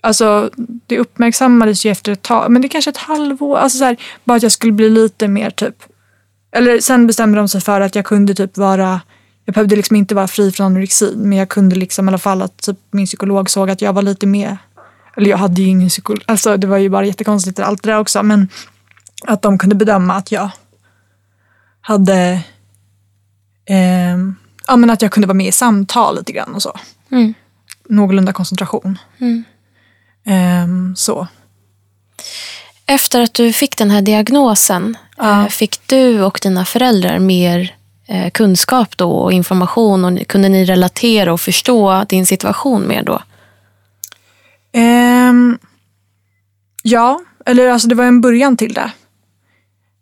[0.00, 0.50] Alltså,
[0.86, 2.50] det uppmärksammades ju efter ett tag.
[2.50, 3.56] Men det kanske ett halvår.
[3.56, 5.82] Alltså så här, bara att jag skulle bli lite mer typ...
[6.52, 9.00] Eller sen bestämde de sig för att jag kunde typ vara...
[9.44, 11.12] Jag behövde liksom inte vara fri från anorexi.
[11.16, 14.02] Men jag kunde liksom i alla fall att typ min psykolog såg att jag var
[14.02, 14.58] lite mer...
[15.16, 16.22] Eller jag hade ju ingen psykolog.
[16.26, 18.22] Alltså det var ju bara jättekonstigt allt det där också.
[18.22, 18.48] Men
[19.26, 20.50] att de kunde bedöma att jag
[21.80, 22.40] hade...
[23.66, 26.78] ehm, ja men att jag kunde vara med i samtal lite grann och så.
[27.10, 27.34] Mm.
[27.88, 28.98] Någorlunda koncentration.
[29.18, 29.44] Mm.
[30.26, 31.26] Ehm, så.
[32.86, 35.42] Efter att du fick den här diagnosen, Ja.
[35.42, 37.68] eh, fick du och dina föräldrar mer eh,
[38.06, 40.04] Eh, kunskap då och information?
[40.04, 43.22] Och kunde ni relatera och förstå din situation mer då?
[44.80, 45.58] Um,
[46.82, 48.92] ja, eller alltså det var en början till det.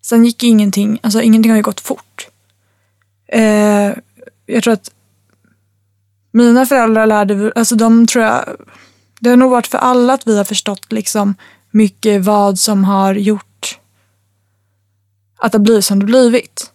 [0.02, 2.28] Sen gick ingenting, alltså ingenting har ju gått fort.
[3.34, 3.92] Uh,
[4.46, 4.90] jag tror att
[6.32, 8.44] mina föräldrar lärde, alltså de tror jag,
[9.20, 11.34] det har nog varit för alla att vi har förstått liksom
[11.70, 13.78] mycket vad som har gjort
[15.38, 16.71] att det har blivit som det blivit.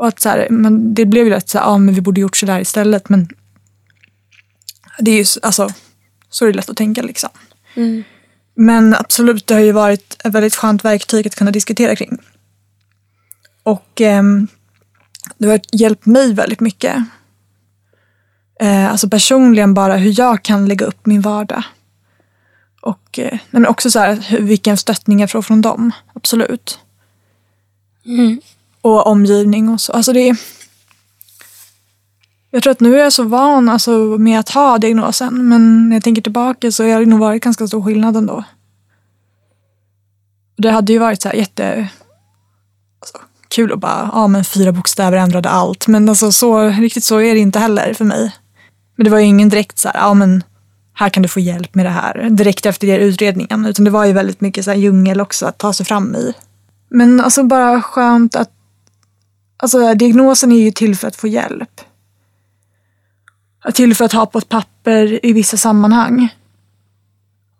[0.00, 2.20] Och att så här, men det blev ju lätt så här, ja men vi borde
[2.20, 3.28] gjort så där istället men
[4.98, 5.68] det är ju, alltså
[6.30, 7.28] så är det lätt att tänka liksom.
[8.54, 12.18] Men absolut, det har ju varit ett väldigt skönt verktyg att kunna diskutera kring.
[13.62, 14.48] Och ehm,
[15.38, 16.96] det har hjälpt mig väldigt mycket.
[18.60, 21.62] Eh, alltså personligen bara hur jag kan lägga upp min vardag.
[22.80, 25.92] Och eh, men också så här, hur, vilken stöttning jag får från dem.
[26.14, 26.78] Absolut.
[28.82, 29.92] Och omgivning och så.
[29.92, 30.36] Alltså det är...
[32.50, 35.48] Jag tror att nu är jag så van alltså, med att ha diagnosen.
[35.48, 38.44] Men när jag tänker tillbaka så har det nog varit ganska stor skillnad ändå.
[40.56, 41.88] Det hade ju varit så här jätte...
[43.00, 45.86] Alltså, kul att bara, ja men fyra bokstäver ändrade allt.
[45.86, 48.36] Men alltså så, riktigt så är det inte heller för mig.
[48.96, 50.44] Men det var ju ingen direkt så här, ja men
[50.94, 52.30] här kan du få hjälp med det här.
[52.30, 53.66] Direkt efter det utredningen.
[53.66, 56.34] Utan det var ju väldigt mycket så här djungel också att ta sig fram i.
[56.90, 58.50] Men alltså bara skönt att,
[59.62, 61.80] alltså diagnosen är ju till för att få hjälp.
[63.74, 66.34] Till för att ha på ett papper i vissa sammanhang.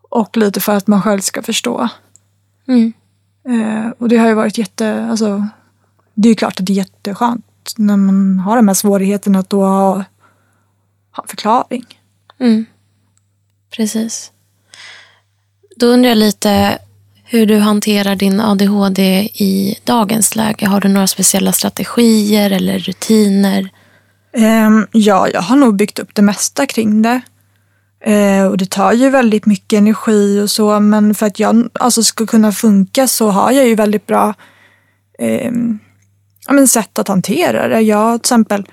[0.03, 1.89] Och lite för att man själv ska förstå.
[2.69, 2.93] Mm.
[3.49, 5.49] Eh, och det har ju varit jätte, alltså,
[6.15, 9.51] det är ju klart att det är jätteskönt när man har de här svårigheterna att
[9.51, 9.95] då ha,
[11.11, 11.85] ha en förklaring.
[12.39, 12.67] Mm.
[13.71, 14.33] Precis.
[15.77, 16.79] Då undrar jag lite
[17.33, 20.67] hur du hanterar din ADHD i dagens läge.
[20.67, 23.69] Har du några speciella strategier eller rutiner?
[24.67, 27.21] Um, ja, jag har nog byggt upp det mesta kring det.
[28.09, 32.03] Uh, och det tar ju väldigt mycket energi och så, men för att jag alltså,
[32.03, 34.35] ska kunna funka så har jag ju väldigt bra
[35.19, 35.79] um,
[36.47, 37.81] ja, men sätt att hantera det.
[37.81, 38.67] Jag till exempel,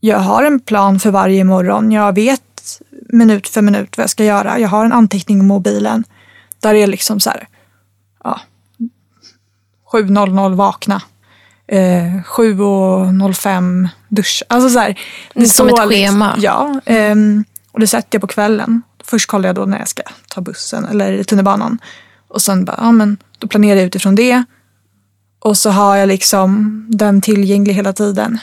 [0.00, 1.92] jag har en plan för varje morgon.
[1.92, 2.42] Jag vet
[3.08, 4.58] minut för minut vad jag ska göra.
[4.58, 6.04] Jag har en anteckning i mobilen
[6.68, 7.48] där är liksom så här,
[8.24, 8.40] ja,
[9.92, 11.02] 7.00 vakna.
[11.66, 11.78] Eh,
[12.24, 14.44] 7.05 duscha.
[14.48, 15.00] Alltså så här,
[15.34, 16.34] det Som så ett schema.
[16.34, 16.80] Liksom, ja.
[16.84, 18.82] ehm, Och det sätter jag på kvällen.
[19.04, 21.78] Först kollar jag då när jag ska ta bussen eller tunnelbanan.
[22.28, 24.44] Och sen bara, ja men då planerar jag utifrån det.
[25.38, 28.38] Och så har jag liksom den tillgänglig hela tiden.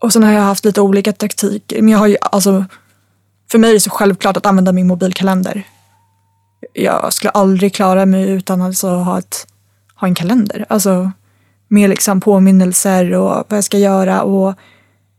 [0.00, 1.82] Och sen har jag haft lite olika taktiker.
[1.82, 2.64] Men jag har ju, alltså,
[3.50, 5.66] för mig är det så självklart att använda min mobilkalender.
[6.72, 9.46] Jag skulle aldrig klara mig utan att alltså ha, ett,
[9.94, 10.66] ha en kalender.
[10.68, 11.12] Alltså
[11.68, 14.54] med liksom påminnelser och vad jag ska göra och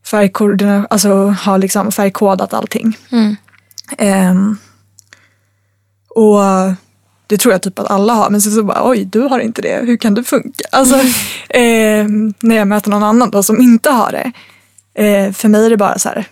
[0.06, 2.98] färgkoordination, alltså ha liksom färgkodat allting.
[3.12, 3.36] Mm.
[4.00, 4.58] Um,
[6.10, 6.40] och
[7.28, 9.62] det tror jag typ att alla har, men så, så bara oj, du har inte
[9.62, 10.64] det, hur kan det funka?
[10.72, 10.96] Alltså,
[11.50, 12.08] eh,
[12.40, 14.32] när jag möter någon annan då som inte har det.
[15.04, 16.26] Eh, för mig är det bara så här,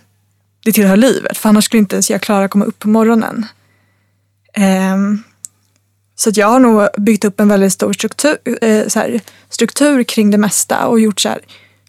[0.64, 3.46] det tillhör livet, för annars skulle inte ens jag klara att komma upp på morgonen.
[4.54, 4.98] Eh,
[6.16, 10.32] så att jag har nog byggt upp en väldigt stor struktur, eh, här, struktur kring
[10.32, 11.40] det mesta och gjort så här,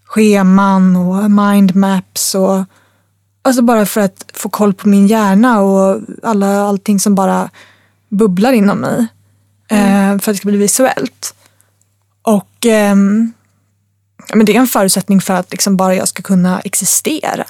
[0.05, 2.65] scheman och mindmaps och
[3.43, 7.51] alltså bara för att få koll på min hjärna och alla, allting som bara
[8.09, 9.07] bubblar inom mig.
[9.69, 10.21] Mm.
[10.21, 11.35] för att det ska bli visuellt.
[12.23, 12.97] Och eh,
[14.35, 17.47] men det är en förutsättning för att liksom bara jag ska kunna existera.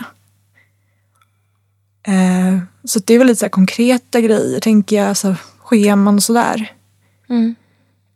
[2.07, 5.17] Eh, så det är väl lite så konkreta grejer, tänker jag.
[5.17, 6.73] Så scheman och sådär.
[7.29, 7.55] Mm.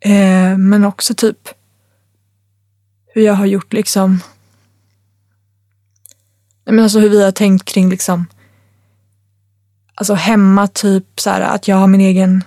[0.00, 1.48] Eh, men också typ
[3.06, 4.20] hur jag har gjort liksom
[6.64, 8.26] men alltså hur vi har tänkt kring liksom
[9.94, 12.44] alltså hemma typ så här, att jag har min egen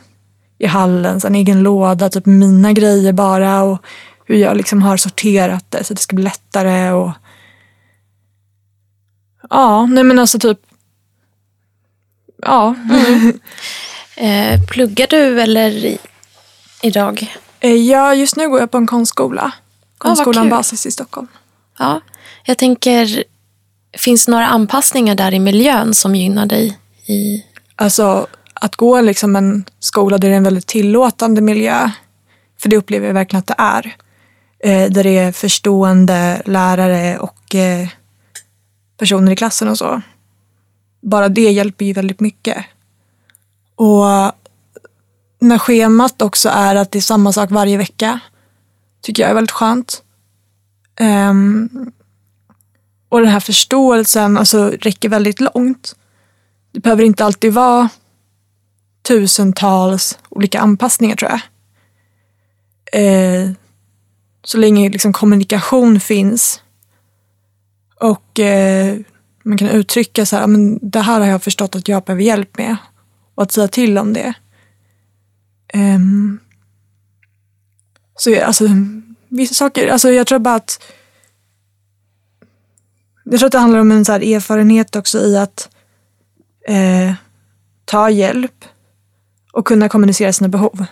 [0.58, 3.86] i hallen, så en egen låda, typ mina grejer bara och
[4.26, 7.12] hur jag liksom har sorterat det så att det ska bli lättare och
[9.50, 10.60] ja, nej men alltså typ
[12.42, 12.76] ja.
[12.90, 13.40] Mm.
[14.16, 15.98] eh, pluggar du eller i,
[16.82, 17.36] idag?
[17.60, 19.52] Eh, ja, just nu går jag på en konstskola.
[19.98, 21.28] Konstskolan ah, Basis i Stockholm.
[21.80, 22.02] Ja,
[22.46, 23.24] jag tänker,
[23.98, 26.78] finns det några anpassningar där i miljön som gynnar dig?
[27.06, 27.46] I...
[27.76, 31.92] Alltså att gå liksom en skola där det är en väldigt tillåtande miljö,
[32.60, 33.96] för det upplever jag verkligen att det är.
[34.64, 37.88] Eh, där det är förstående lärare och eh,
[38.98, 40.02] personer i klassen och så.
[41.02, 42.66] Bara det hjälper ju väldigt mycket.
[43.76, 44.32] Och eh,
[45.40, 48.20] när schemat också är att det är samma sak varje vecka
[49.02, 50.04] tycker jag är väldigt skönt.
[51.00, 51.92] Um,
[53.10, 55.96] och den här förståelsen alltså, räcker väldigt långt.
[56.72, 57.90] Det behöver inte alltid vara
[59.02, 61.42] tusentals olika anpassningar tror jag.
[62.94, 63.52] Eh,
[64.44, 66.62] så länge liksom kommunikation finns
[67.96, 68.98] och eh,
[69.50, 72.58] man kan uttrycka så här, men det här har jag förstått att jag behöver hjälp
[72.58, 72.76] med
[73.36, 74.34] och att säga till om det.
[75.74, 76.40] Um,
[78.16, 78.66] så alltså,
[79.28, 80.84] vissa saker, alltså jag tror bara att
[83.24, 85.70] jag tror att det handlar om en så erfarenhet också i att
[86.68, 87.14] eh,
[87.86, 88.66] ta hjälp
[89.52, 90.86] och kunna kommunicera sina behov.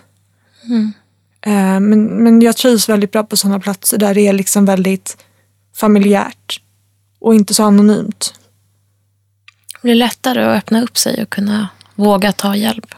[0.64, 0.94] Mm.
[1.42, 5.18] Eh, men, men jag trivs väldigt bra på sådana platser där det är liksom väldigt
[5.76, 6.62] familjärt
[7.20, 8.37] och inte så anonymt.
[9.88, 12.96] Blir lättare att öppna upp sig och kunna våga ta hjälp.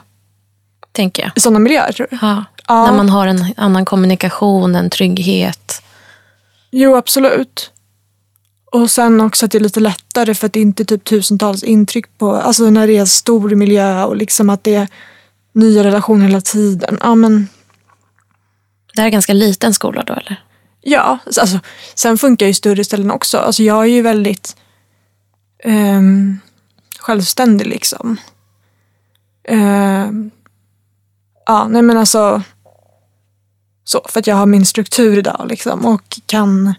[0.91, 1.31] Tänker jag.
[1.35, 2.17] I sådana miljöer tror du?
[2.21, 2.45] Ja.
[2.67, 2.85] ja.
[2.85, 5.81] När man har en annan kommunikation, en trygghet.
[6.71, 7.71] Jo, absolut.
[8.71, 11.63] Och sen också att det är lite lättare för att det inte är typ tusentals
[11.63, 14.87] intryck på, alltså när det är en stor miljö och liksom att det är
[15.53, 16.97] nya relationer hela tiden.
[17.01, 17.47] Ja, men...
[18.93, 20.43] Det här är ganska liten skola då eller?
[20.81, 21.59] Ja, alltså,
[21.95, 23.37] sen funkar ju större ställen också.
[23.37, 24.55] Alltså, jag är ju väldigt
[25.65, 26.39] um,
[27.09, 28.17] självständig liksom.
[29.49, 30.31] Um,
[31.45, 32.41] ja, nej men alltså
[33.83, 36.73] så, för att jag har min struktur idag liksom och kan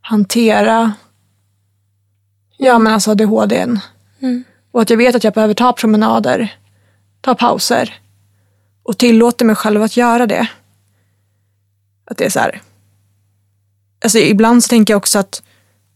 [0.00, 0.92] hantera
[2.56, 3.80] ja men alltså ADHDn.
[4.20, 4.44] Mm.
[4.70, 6.56] Och att jag vet att jag behöver ta promenader
[7.20, 8.00] ta pauser
[8.82, 10.48] och tillåter mig själv att göra det.
[12.10, 12.62] Att det är så här.
[14.04, 15.42] Alltså ibland så tänker jag också att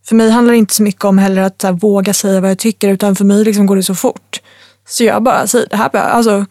[0.05, 2.59] för mig handlar det inte så mycket om heller att här, våga säga vad jag
[2.59, 4.41] tycker utan för mig liksom går det så fort.
[4.89, 6.47] Så jag bara säger det här, alltså,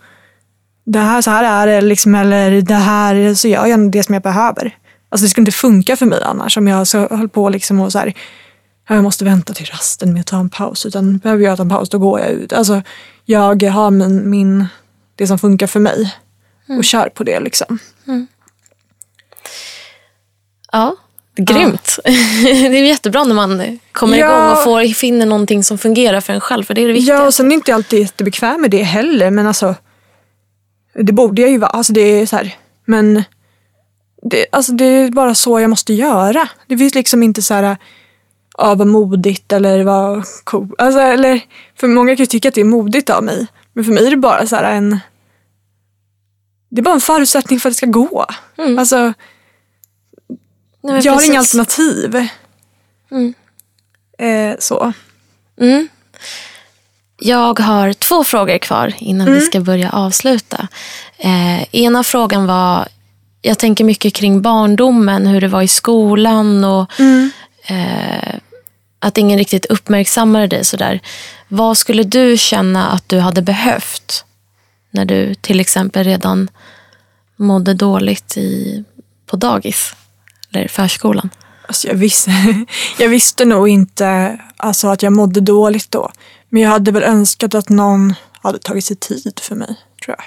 [0.86, 4.14] det här så här är det liksom, eller det här, så gör jag det som
[4.14, 4.78] jag behöver.
[5.10, 7.92] Alltså det skulle inte funka för mig annars om jag så höll på liksom och
[7.92, 8.14] så här,
[8.88, 10.86] jag måste vänta till rasten med att ta en paus.
[10.86, 12.54] Utan behöver jag ta en paus, då går jag ut.
[12.54, 12.82] Alltså,
[13.26, 14.66] jag har min, min,
[15.16, 16.16] det som funkar för mig
[16.64, 16.84] och mm.
[16.84, 17.40] kör på det.
[17.40, 17.80] liksom.
[18.08, 18.28] Mm.
[20.72, 20.96] Ja,
[21.36, 22.00] grymt.
[22.04, 22.12] Ja.
[22.44, 24.26] det är jättebra när man kommer ja.
[24.26, 26.64] igång och får, finner någonting som fungerar för en själv.
[26.64, 27.16] För det är det viktiga.
[27.16, 29.32] Ja, och sen är jag inte alltid jättebekväm med det heller.
[29.32, 29.76] Men alltså,
[30.94, 31.72] det borde jag ju vara.
[31.72, 32.56] Alltså, det är så här,
[32.86, 33.24] men
[34.22, 36.50] det, alltså, det är bara så jag måste göra.
[36.68, 37.78] Det finns liksom inte så här
[38.58, 40.72] ja, vad modigt eller vad coolt.
[40.78, 41.42] Alltså, eller,
[41.80, 43.48] för många kan ju tycka att det är modigt av mig.
[43.74, 45.00] Men för mig är det bara så här en...
[46.70, 48.26] Det är bara en förutsättning för att det ska gå.
[48.58, 48.80] Mm.
[48.80, 49.14] Alltså,
[50.84, 51.30] Nej, jag har precis.
[51.32, 52.28] inga alternativ.
[53.12, 53.34] Mm.
[54.18, 54.94] Eh, så.
[55.62, 55.88] Mm.
[57.18, 59.40] Jag har två frågor kvar innan Mm.
[59.40, 60.68] vi ska börja avsluta.
[61.18, 62.88] Eh, ena frågan var,
[63.42, 66.92] jag tänker mycket kring barndomen, hur det var i skolan och
[67.66, 68.36] eh,
[69.00, 71.00] att ingen riktigt uppmärksammade dig sådär.
[71.48, 74.26] Vad skulle du känna att du hade behövt
[74.92, 76.50] när du till exempel redan
[77.36, 78.84] mådde dåligt i,
[79.26, 79.94] på dagis
[80.54, 81.30] eller förskolan?
[81.68, 82.32] Alltså jag, visste,
[83.00, 86.12] jag visste nog inte alltså, att jag mådde dåligt då.
[86.50, 89.76] Men jag hade väl önskat att någon hade tagit sig tid för mig,
[90.06, 90.26] tror jag.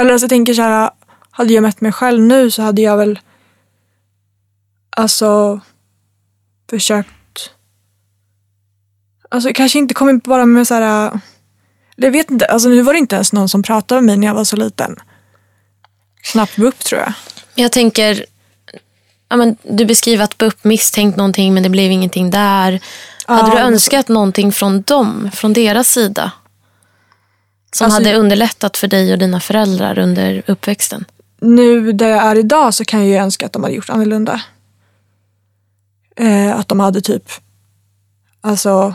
[0.00, 0.90] Eller alltså, jag tänker så här,
[1.30, 3.18] hade jag mött mig själv nu så hade jag väl
[4.96, 5.60] alltså
[6.70, 7.08] försökt
[9.30, 11.20] Alltså kanske inte kommit bara med så här
[12.00, 14.26] jag vet inte, alltså nu var det inte ens någon som pratade med mig när
[14.26, 14.96] jag var så liten.
[16.32, 17.12] Knappt BUP tror jag.
[17.54, 18.24] Jag tänker,
[19.28, 22.80] ja, men du beskriver att BUP misstänkt någonting men det blev ingenting där.
[23.26, 26.32] hade du önskat någonting från dem, från deras sida?
[27.72, 31.04] Som Alltså- hade underlättat för dig och dina föräldrar under uppväxten?
[31.40, 34.42] nu där jag är idag så kan jag ju önska att de hade gjort annorlunda.
[36.16, 37.30] Eh, att de hade typ,
[38.40, 38.94] alltså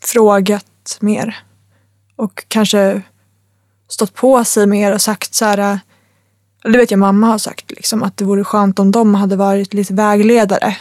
[0.00, 1.36] frågat mer.
[2.16, 3.02] Och kanske
[3.88, 5.80] stått på sig mer och sagt så här,
[6.72, 9.74] det vet jag mamma har sagt, liksom, att det vore skönt om de hade varit
[9.74, 10.76] lite vägledare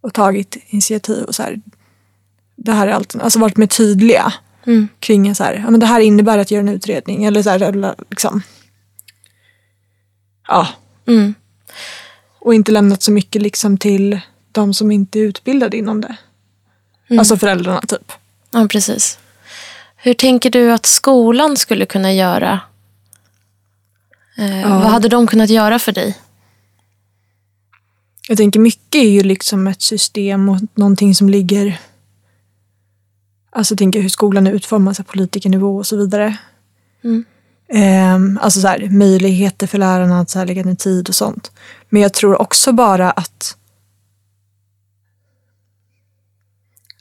[0.00, 1.60] och tagit initiativ och så här,
[2.56, 4.32] det här är allt, alltså varit mer tydliga
[4.66, 4.88] Mm.
[5.00, 7.62] kring så här, ja men det här innebär att göra en utredning eller så här,
[7.62, 8.42] eller liksom.
[10.48, 10.68] Ja,
[11.06, 11.34] Mm.
[12.38, 14.20] och inte lämnat så mycket liksom till
[14.52, 16.16] de som inte är utbildade inom det.
[17.10, 17.18] Mm.
[17.18, 18.12] Alltså föräldrarna typ.
[18.50, 19.18] Ja, precis.
[19.96, 22.60] Hur tänker du att skolan skulle kunna göra?
[24.40, 26.18] Eh, Vad hade de kunnat göra för dig?
[28.28, 31.80] Jag tänker mycket är ju liksom ett system och någonting som ligger
[33.52, 36.36] Alltså tänker hur skolan är utformad, här, politikernivå och så vidare.
[37.04, 37.24] Mm.
[37.68, 41.52] Ehm, alltså så här, möjligheter för lärarna att så här, lägga ner tid och sånt.
[41.88, 43.56] Men jag tror också bara att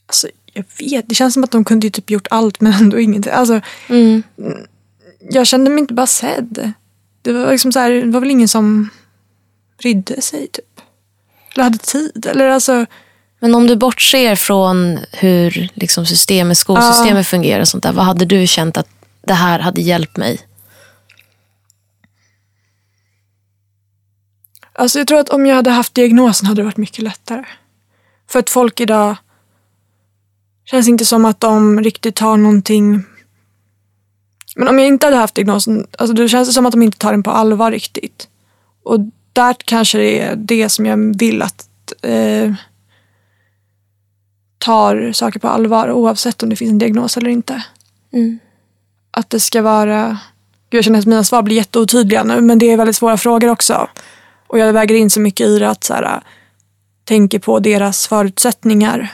[0.05, 2.99] Alltså jag vet, det känns som att de kunde ju typ gjort allt men ändå
[2.99, 3.33] ingenting.
[3.33, 4.23] Alltså, Mm.
[5.29, 6.71] jag kände mig inte bara sedd.
[7.21, 8.89] Det var liksom så här, det var väl ingen som
[9.77, 10.81] brydde sig typ.
[11.53, 12.25] Eller hade tid.
[12.25, 12.85] Eller alltså,
[13.39, 18.25] Men om du bortser från hur liksom systemet, skolsystemet fungerar och sånt där, vad hade
[18.25, 18.89] du känt att
[19.21, 20.39] det här hade hjälpt mig?
[24.79, 27.45] alltså jag tror att om jag hade haft diagnosen hade det varit mycket lättare.
[28.27, 29.15] För att folk idag
[30.65, 33.03] känns inte som att de riktigt har någonting.
[34.55, 36.97] Men om jag inte hade haft diagnosen, alltså då känns det som att de inte
[36.97, 38.27] tar den på allvar riktigt.
[38.83, 38.99] Och
[39.33, 41.67] där kanske det är det som jag vill att
[42.01, 42.53] eh,
[44.57, 47.63] tar saker på allvar oavsett om det finns en diagnos eller inte.
[48.13, 48.39] Mm.
[49.11, 50.17] Att det ska vara...
[50.69, 53.49] Gud, jag känner att mina svar blir jätteotydliga nu men det är väldigt svåra frågor
[53.49, 53.89] också.
[54.47, 56.21] Och jag väger in så mycket i det att så här,
[57.03, 59.13] tänker på deras förutsättningar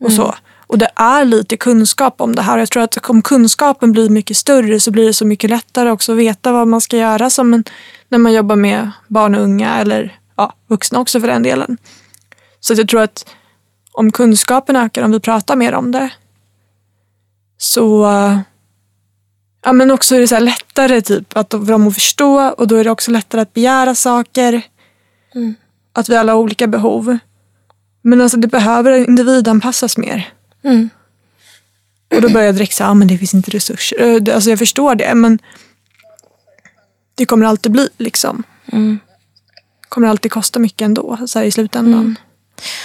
[0.00, 0.34] och så.
[0.68, 2.58] Och det är lite kunskap om det här.
[2.58, 6.12] Jag tror att om kunskapen blir mycket större så blir det så mycket lättare också
[6.12, 7.64] att veta vad man ska göra som en,
[8.08, 11.78] när man jobbar med barn och unga eller ja, vuxna också för den delen.
[12.60, 13.26] Så jag tror att
[13.92, 16.10] om kunskapen ökar, om vi pratar mer om det,
[17.58, 18.06] så
[19.64, 22.76] ja, men också är det så lättare typ att för dem att förstå och då
[22.76, 24.62] är det också lättare att begära saker.
[25.34, 25.54] Mm.
[25.92, 27.18] Att vi alla har olika behov.
[28.02, 30.32] Men alltså det behöver individanpassas mer.
[30.62, 30.90] Mm.
[32.14, 34.30] Och då börjar jag direkt säga, men det finns inte resurser.
[34.34, 35.38] Alltså jag förstår det men
[37.14, 38.42] det kommer alltid bli liksom.
[38.72, 38.98] Mm.
[39.88, 42.16] kommer alltid kosta mycket ändå så här i slutändan.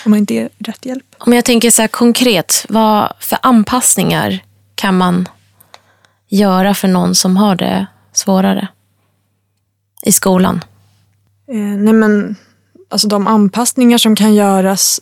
[0.05, 1.15] Om man inte ger rätt hjälp.
[1.17, 4.43] Om jag tänker så här konkret, vad för anpassningar
[4.75, 5.27] kan man
[6.27, 8.67] göra för någon som har det svårare
[10.01, 10.63] i skolan?
[11.47, 12.35] Eh, nej men,
[12.89, 15.01] alltså de anpassningar som kan göras.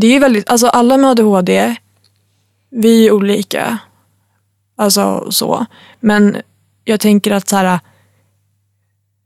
[0.00, 1.76] Det är väldigt, alltså alla med ADHD,
[2.70, 3.78] vi är olika.
[4.76, 5.66] Alltså så.
[6.00, 6.36] Men
[6.84, 7.80] jag tänker att så här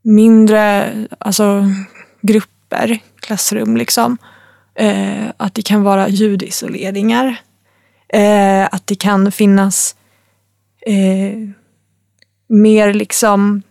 [0.01, 1.63] mindre, alltså
[2.21, 4.17] grupper, klassrum liksom.
[4.75, 7.41] Eh, att det kan vara ljudisoleringar.
[8.07, 9.95] Eh, att det kan finnas
[10.81, 11.49] eh,
[12.47, 13.61] mer liksom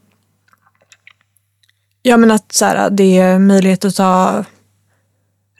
[2.02, 4.44] Ja, men att så här, det är möjlighet att ta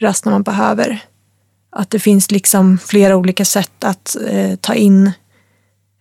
[0.01, 1.03] rast när man behöver.
[1.73, 5.12] Att det finns liksom flera olika sätt att eh, ta in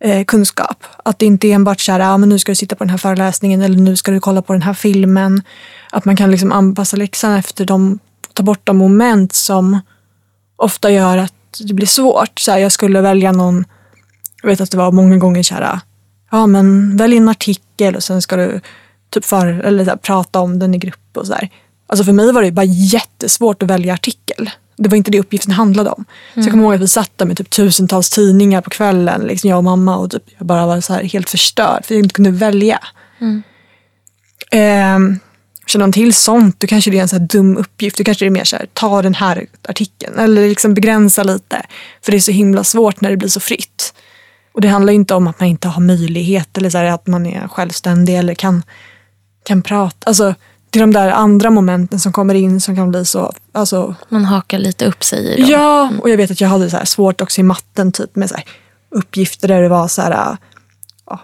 [0.03, 0.83] eh, kunskap.
[1.05, 2.97] Att det inte enbart så här, ah, men nu ska du sitta på den här
[2.97, 5.41] föreläsningen eller nu ska du kolla på den här filmen.
[5.91, 7.99] Att man kan liksom anpassa läxan efter de,
[8.33, 9.79] ta bort de moment som
[10.55, 12.39] ofta gör att det blir svårt.
[12.39, 13.65] Så här, jag skulle välja någon,
[14.41, 15.79] jag vet att det var många gånger så här,
[16.31, 18.61] ja men välj en artikel och sen ska du
[19.09, 21.49] typ för, eller så här, prata om den i grupp och sådär.
[21.87, 24.49] Alltså för mig var det bara jättesvårt att välja artikel.
[24.83, 26.05] Det var inte det uppgiften handlade om.
[26.33, 26.43] Mm.
[26.43, 29.49] Så jag kommer ihåg att vi satt där med typ tusentals tidningar på kvällen, liksom
[29.49, 32.13] jag och mamma och typ, jag bara var så här helt förstörd för jag inte
[32.15, 32.79] kunde välja.
[33.21, 33.43] Mm.
[34.51, 35.17] Eh,
[35.67, 37.97] känner man till sånt, då kanske det är en så dum uppgift.
[37.97, 41.65] Då kanske det är mer så här, ta den här artikeln eller liksom begränsa lite.
[42.01, 43.93] För det är så himla svårt när det blir så fritt.
[44.53, 47.25] Och det handlar inte om att man inte har möjlighet eller så här, att man
[47.25, 48.63] är självständig eller kan,
[49.45, 50.07] kan prata.
[50.07, 50.35] Alltså,
[50.79, 53.33] är de där andra momenten som kommer in som kan bli så...
[53.51, 55.49] Alltså, man hakar lite upp sig i dem.
[55.49, 58.35] Ja, och jag vet att jag hade så svårt också i matten typ med så
[58.89, 60.37] uppgifter där det var så här,
[61.05, 61.19] ja,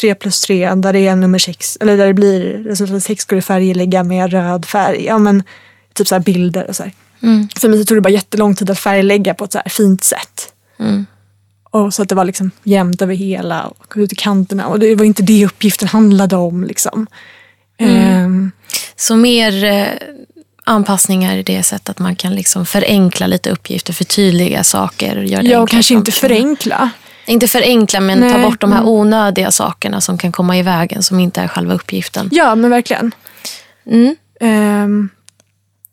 [0.00, 3.34] 3 plus 3 där det är nummer 6, eller där det blir resultat 6 ska
[3.34, 5.04] du färglägga med röd färg.
[5.04, 5.42] Ja, men,
[5.94, 6.84] typ så bilder och så
[7.22, 7.48] mm.
[7.56, 10.52] För mig tog det bara jättelång tid att färglägga på ett så fint sätt.
[10.78, 11.06] Mm.
[11.70, 14.66] Och så att det var liksom jämnt över hela och ut i kanterna.
[14.66, 16.64] Och det var inte det uppgiften handlade om.
[16.64, 17.06] Liksom.
[17.78, 18.24] Mm.
[18.24, 18.52] Um,
[18.96, 19.86] så mer eh,
[20.64, 25.16] anpassningar i det sättet att man kan liksom förenkla lite uppgifter, förtydliga saker.
[25.16, 26.90] Göra ja, och kanske inte förenkla.
[27.26, 28.32] Inte förenkla, men Nej.
[28.32, 28.90] ta bort de här mm.
[28.90, 32.28] onödiga sakerna som kan komma i vägen, som inte är själva uppgiften.
[32.32, 33.14] Ja, men verkligen.
[33.86, 34.16] Mm.
[34.40, 35.10] Um,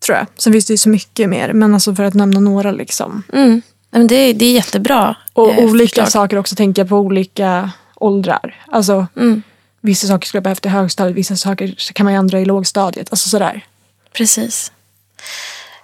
[0.05, 0.27] tror jag.
[0.37, 2.71] Sen finns det ju så mycket mer, men alltså för att nämna några.
[2.71, 3.23] liksom.
[3.33, 3.61] Mm.
[3.91, 5.15] Men det, det är jättebra.
[5.33, 6.11] Och eh, olika förslag.
[6.11, 8.55] saker också, tänker jag på olika åldrar.
[8.67, 9.43] Alltså, mm.
[9.81, 13.07] Vissa saker skulle jag behöva efter högstadiet, vissa saker kan man ändra i lågstadiet.
[13.11, 13.65] Alltså sådär.
[14.13, 14.71] Precis.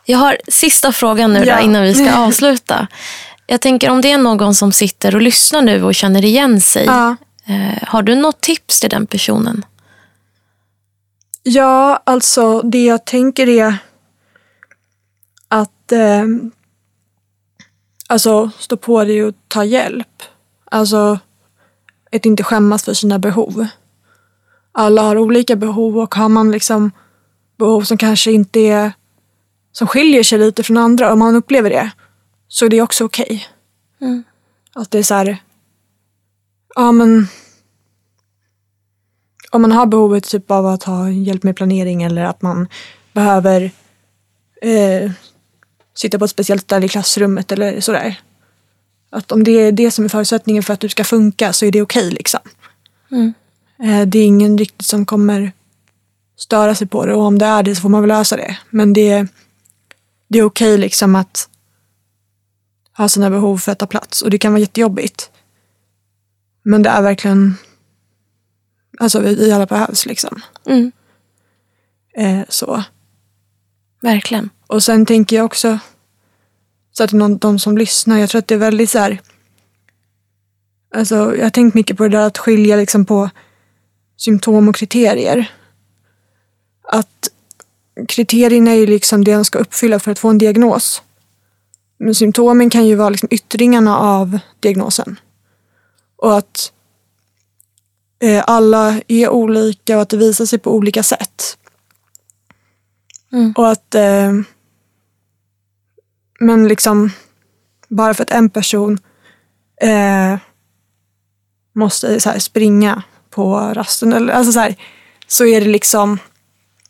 [0.05, 1.55] Jag har sista frågan nu ja.
[1.55, 2.87] då, innan vi ska avsluta.
[3.47, 6.85] Jag tänker om det är någon som sitter och lyssnar nu och känner igen sig.
[6.85, 7.15] Ja.
[7.45, 9.65] Eh, har du något tips till den personen?
[11.43, 13.77] Ja, alltså det jag tänker är
[15.47, 16.23] att eh,
[18.07, 20.23] alltså, stå på dig och ta hjälp.
[20.71, 21.19] Alltså
[22.11, 23.67] att inte skämmas för sina behov
[24.77, 26.91] alla har olika behov och har man liksom
[27.57, 28.91] behov som kanske inte är
[29.71, 31.91] som skiljer sig lite från andra om man upplever det
[32.47, 33.25] så är det också okej.
[33.25, 34.09] Okay.
[34.09, 34.23] Mm.
[34.75, 35.37] Att det är så här,
[36.75, 37.27] ja men
[39.51, 42.67] om man har behovet typ av att ha hjälp med planering eller att man
[43.13, 43.71] behöver
[44.61, 45.11] eh,
[45.95, 48.21] sitta på ett speciellt ställe i klassrummet eller sådär.
[49.09, 51.71] Att om det är det som är förutsättningen för att du ska funka så är
[51.71, 52.41] det okej okay, liksom.
[53.11, 53.33] Mm.
[53.79, 55.51] Eh, det är ingen riktigt som kommer
[56.35, 58.57] störa sig på det och om det är det så får man väl lösa det.
[58.69, 59.27] Men det,
[60.27, 61.49] det är okej okay liksom att
[62.97, 65.31] ha sina behov för att ta plats och det kan vara jättejobbigt.
[66.63, 67.55] Men det är verkligen,
[68.99, 70.41] alltså vi alla behövs liksom.
[70.65, 70.91] Mm.
[72.15, 72.83] Eh, så.
[74.01, 74.49] Verkligen.
[74.67, 75.79] Och sen tänker jag också,
[76.91, 79.21] så att någon, de som lyssnar, jag tror att det är väldigt så här,
[80.95, 83.29] alltså jag har tänkt mycket på det där att skilja liksom på
[84.17, 85.51] symptom och kriterier.
[86.83, 87.29] Att
[88.07, 91.01] kriterierna är liksom det man ska uppfylla för att få en diagnos.
[91.97, 95.19] Men symptomen kan ju vara liksom yttringarna av diagnosen.
[96.15, 96.71] Och att
[98.19, 101.57] eh, alla är olika och att det visar sig på olika sätt.
[103.31, 103.53] Mm.
[103.57, 104.33] Och att eh,
[106.39, 107.11] men liksom
[107.87, 108.99] bara för att en person
[109.81, 110.37] eh,
[111.73, 113.03] måste så här, springa
[113.37, 114.13] på rasten.
[114.13, 114.75] Eller, alltså så, här,
[115.27, 116.19] så är det liksom,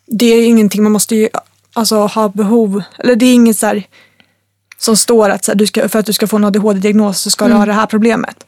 [0.06, 1.30] det är ingenting man måste ju,
[1.74, 3.84] alltså, ha behov, eller det är inget så här,
[4.78, 7.30] som står att så här, du ska, för att du ska få en ADHD-diagnos så
[7.30, 7.52] ska mm.
[7.52, 7.76] du ha mm.
[7.76, 8.46] det här problemet.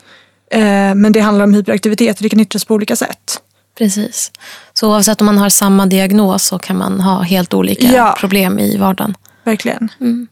[0.52, 3.42] Eh, men det handlar om hyperaktivitet och det kan yttras på olika sätt.
[3.78, 4.32] Precis.
[4.74, 8.16] Så oavsett om man har samma diagnos så kan man ha helt olika ja.
[8.20, 9.16] problem i vardagen.
[9.44, 9.90] Verkligen.
[10.00, 10.28] Mm.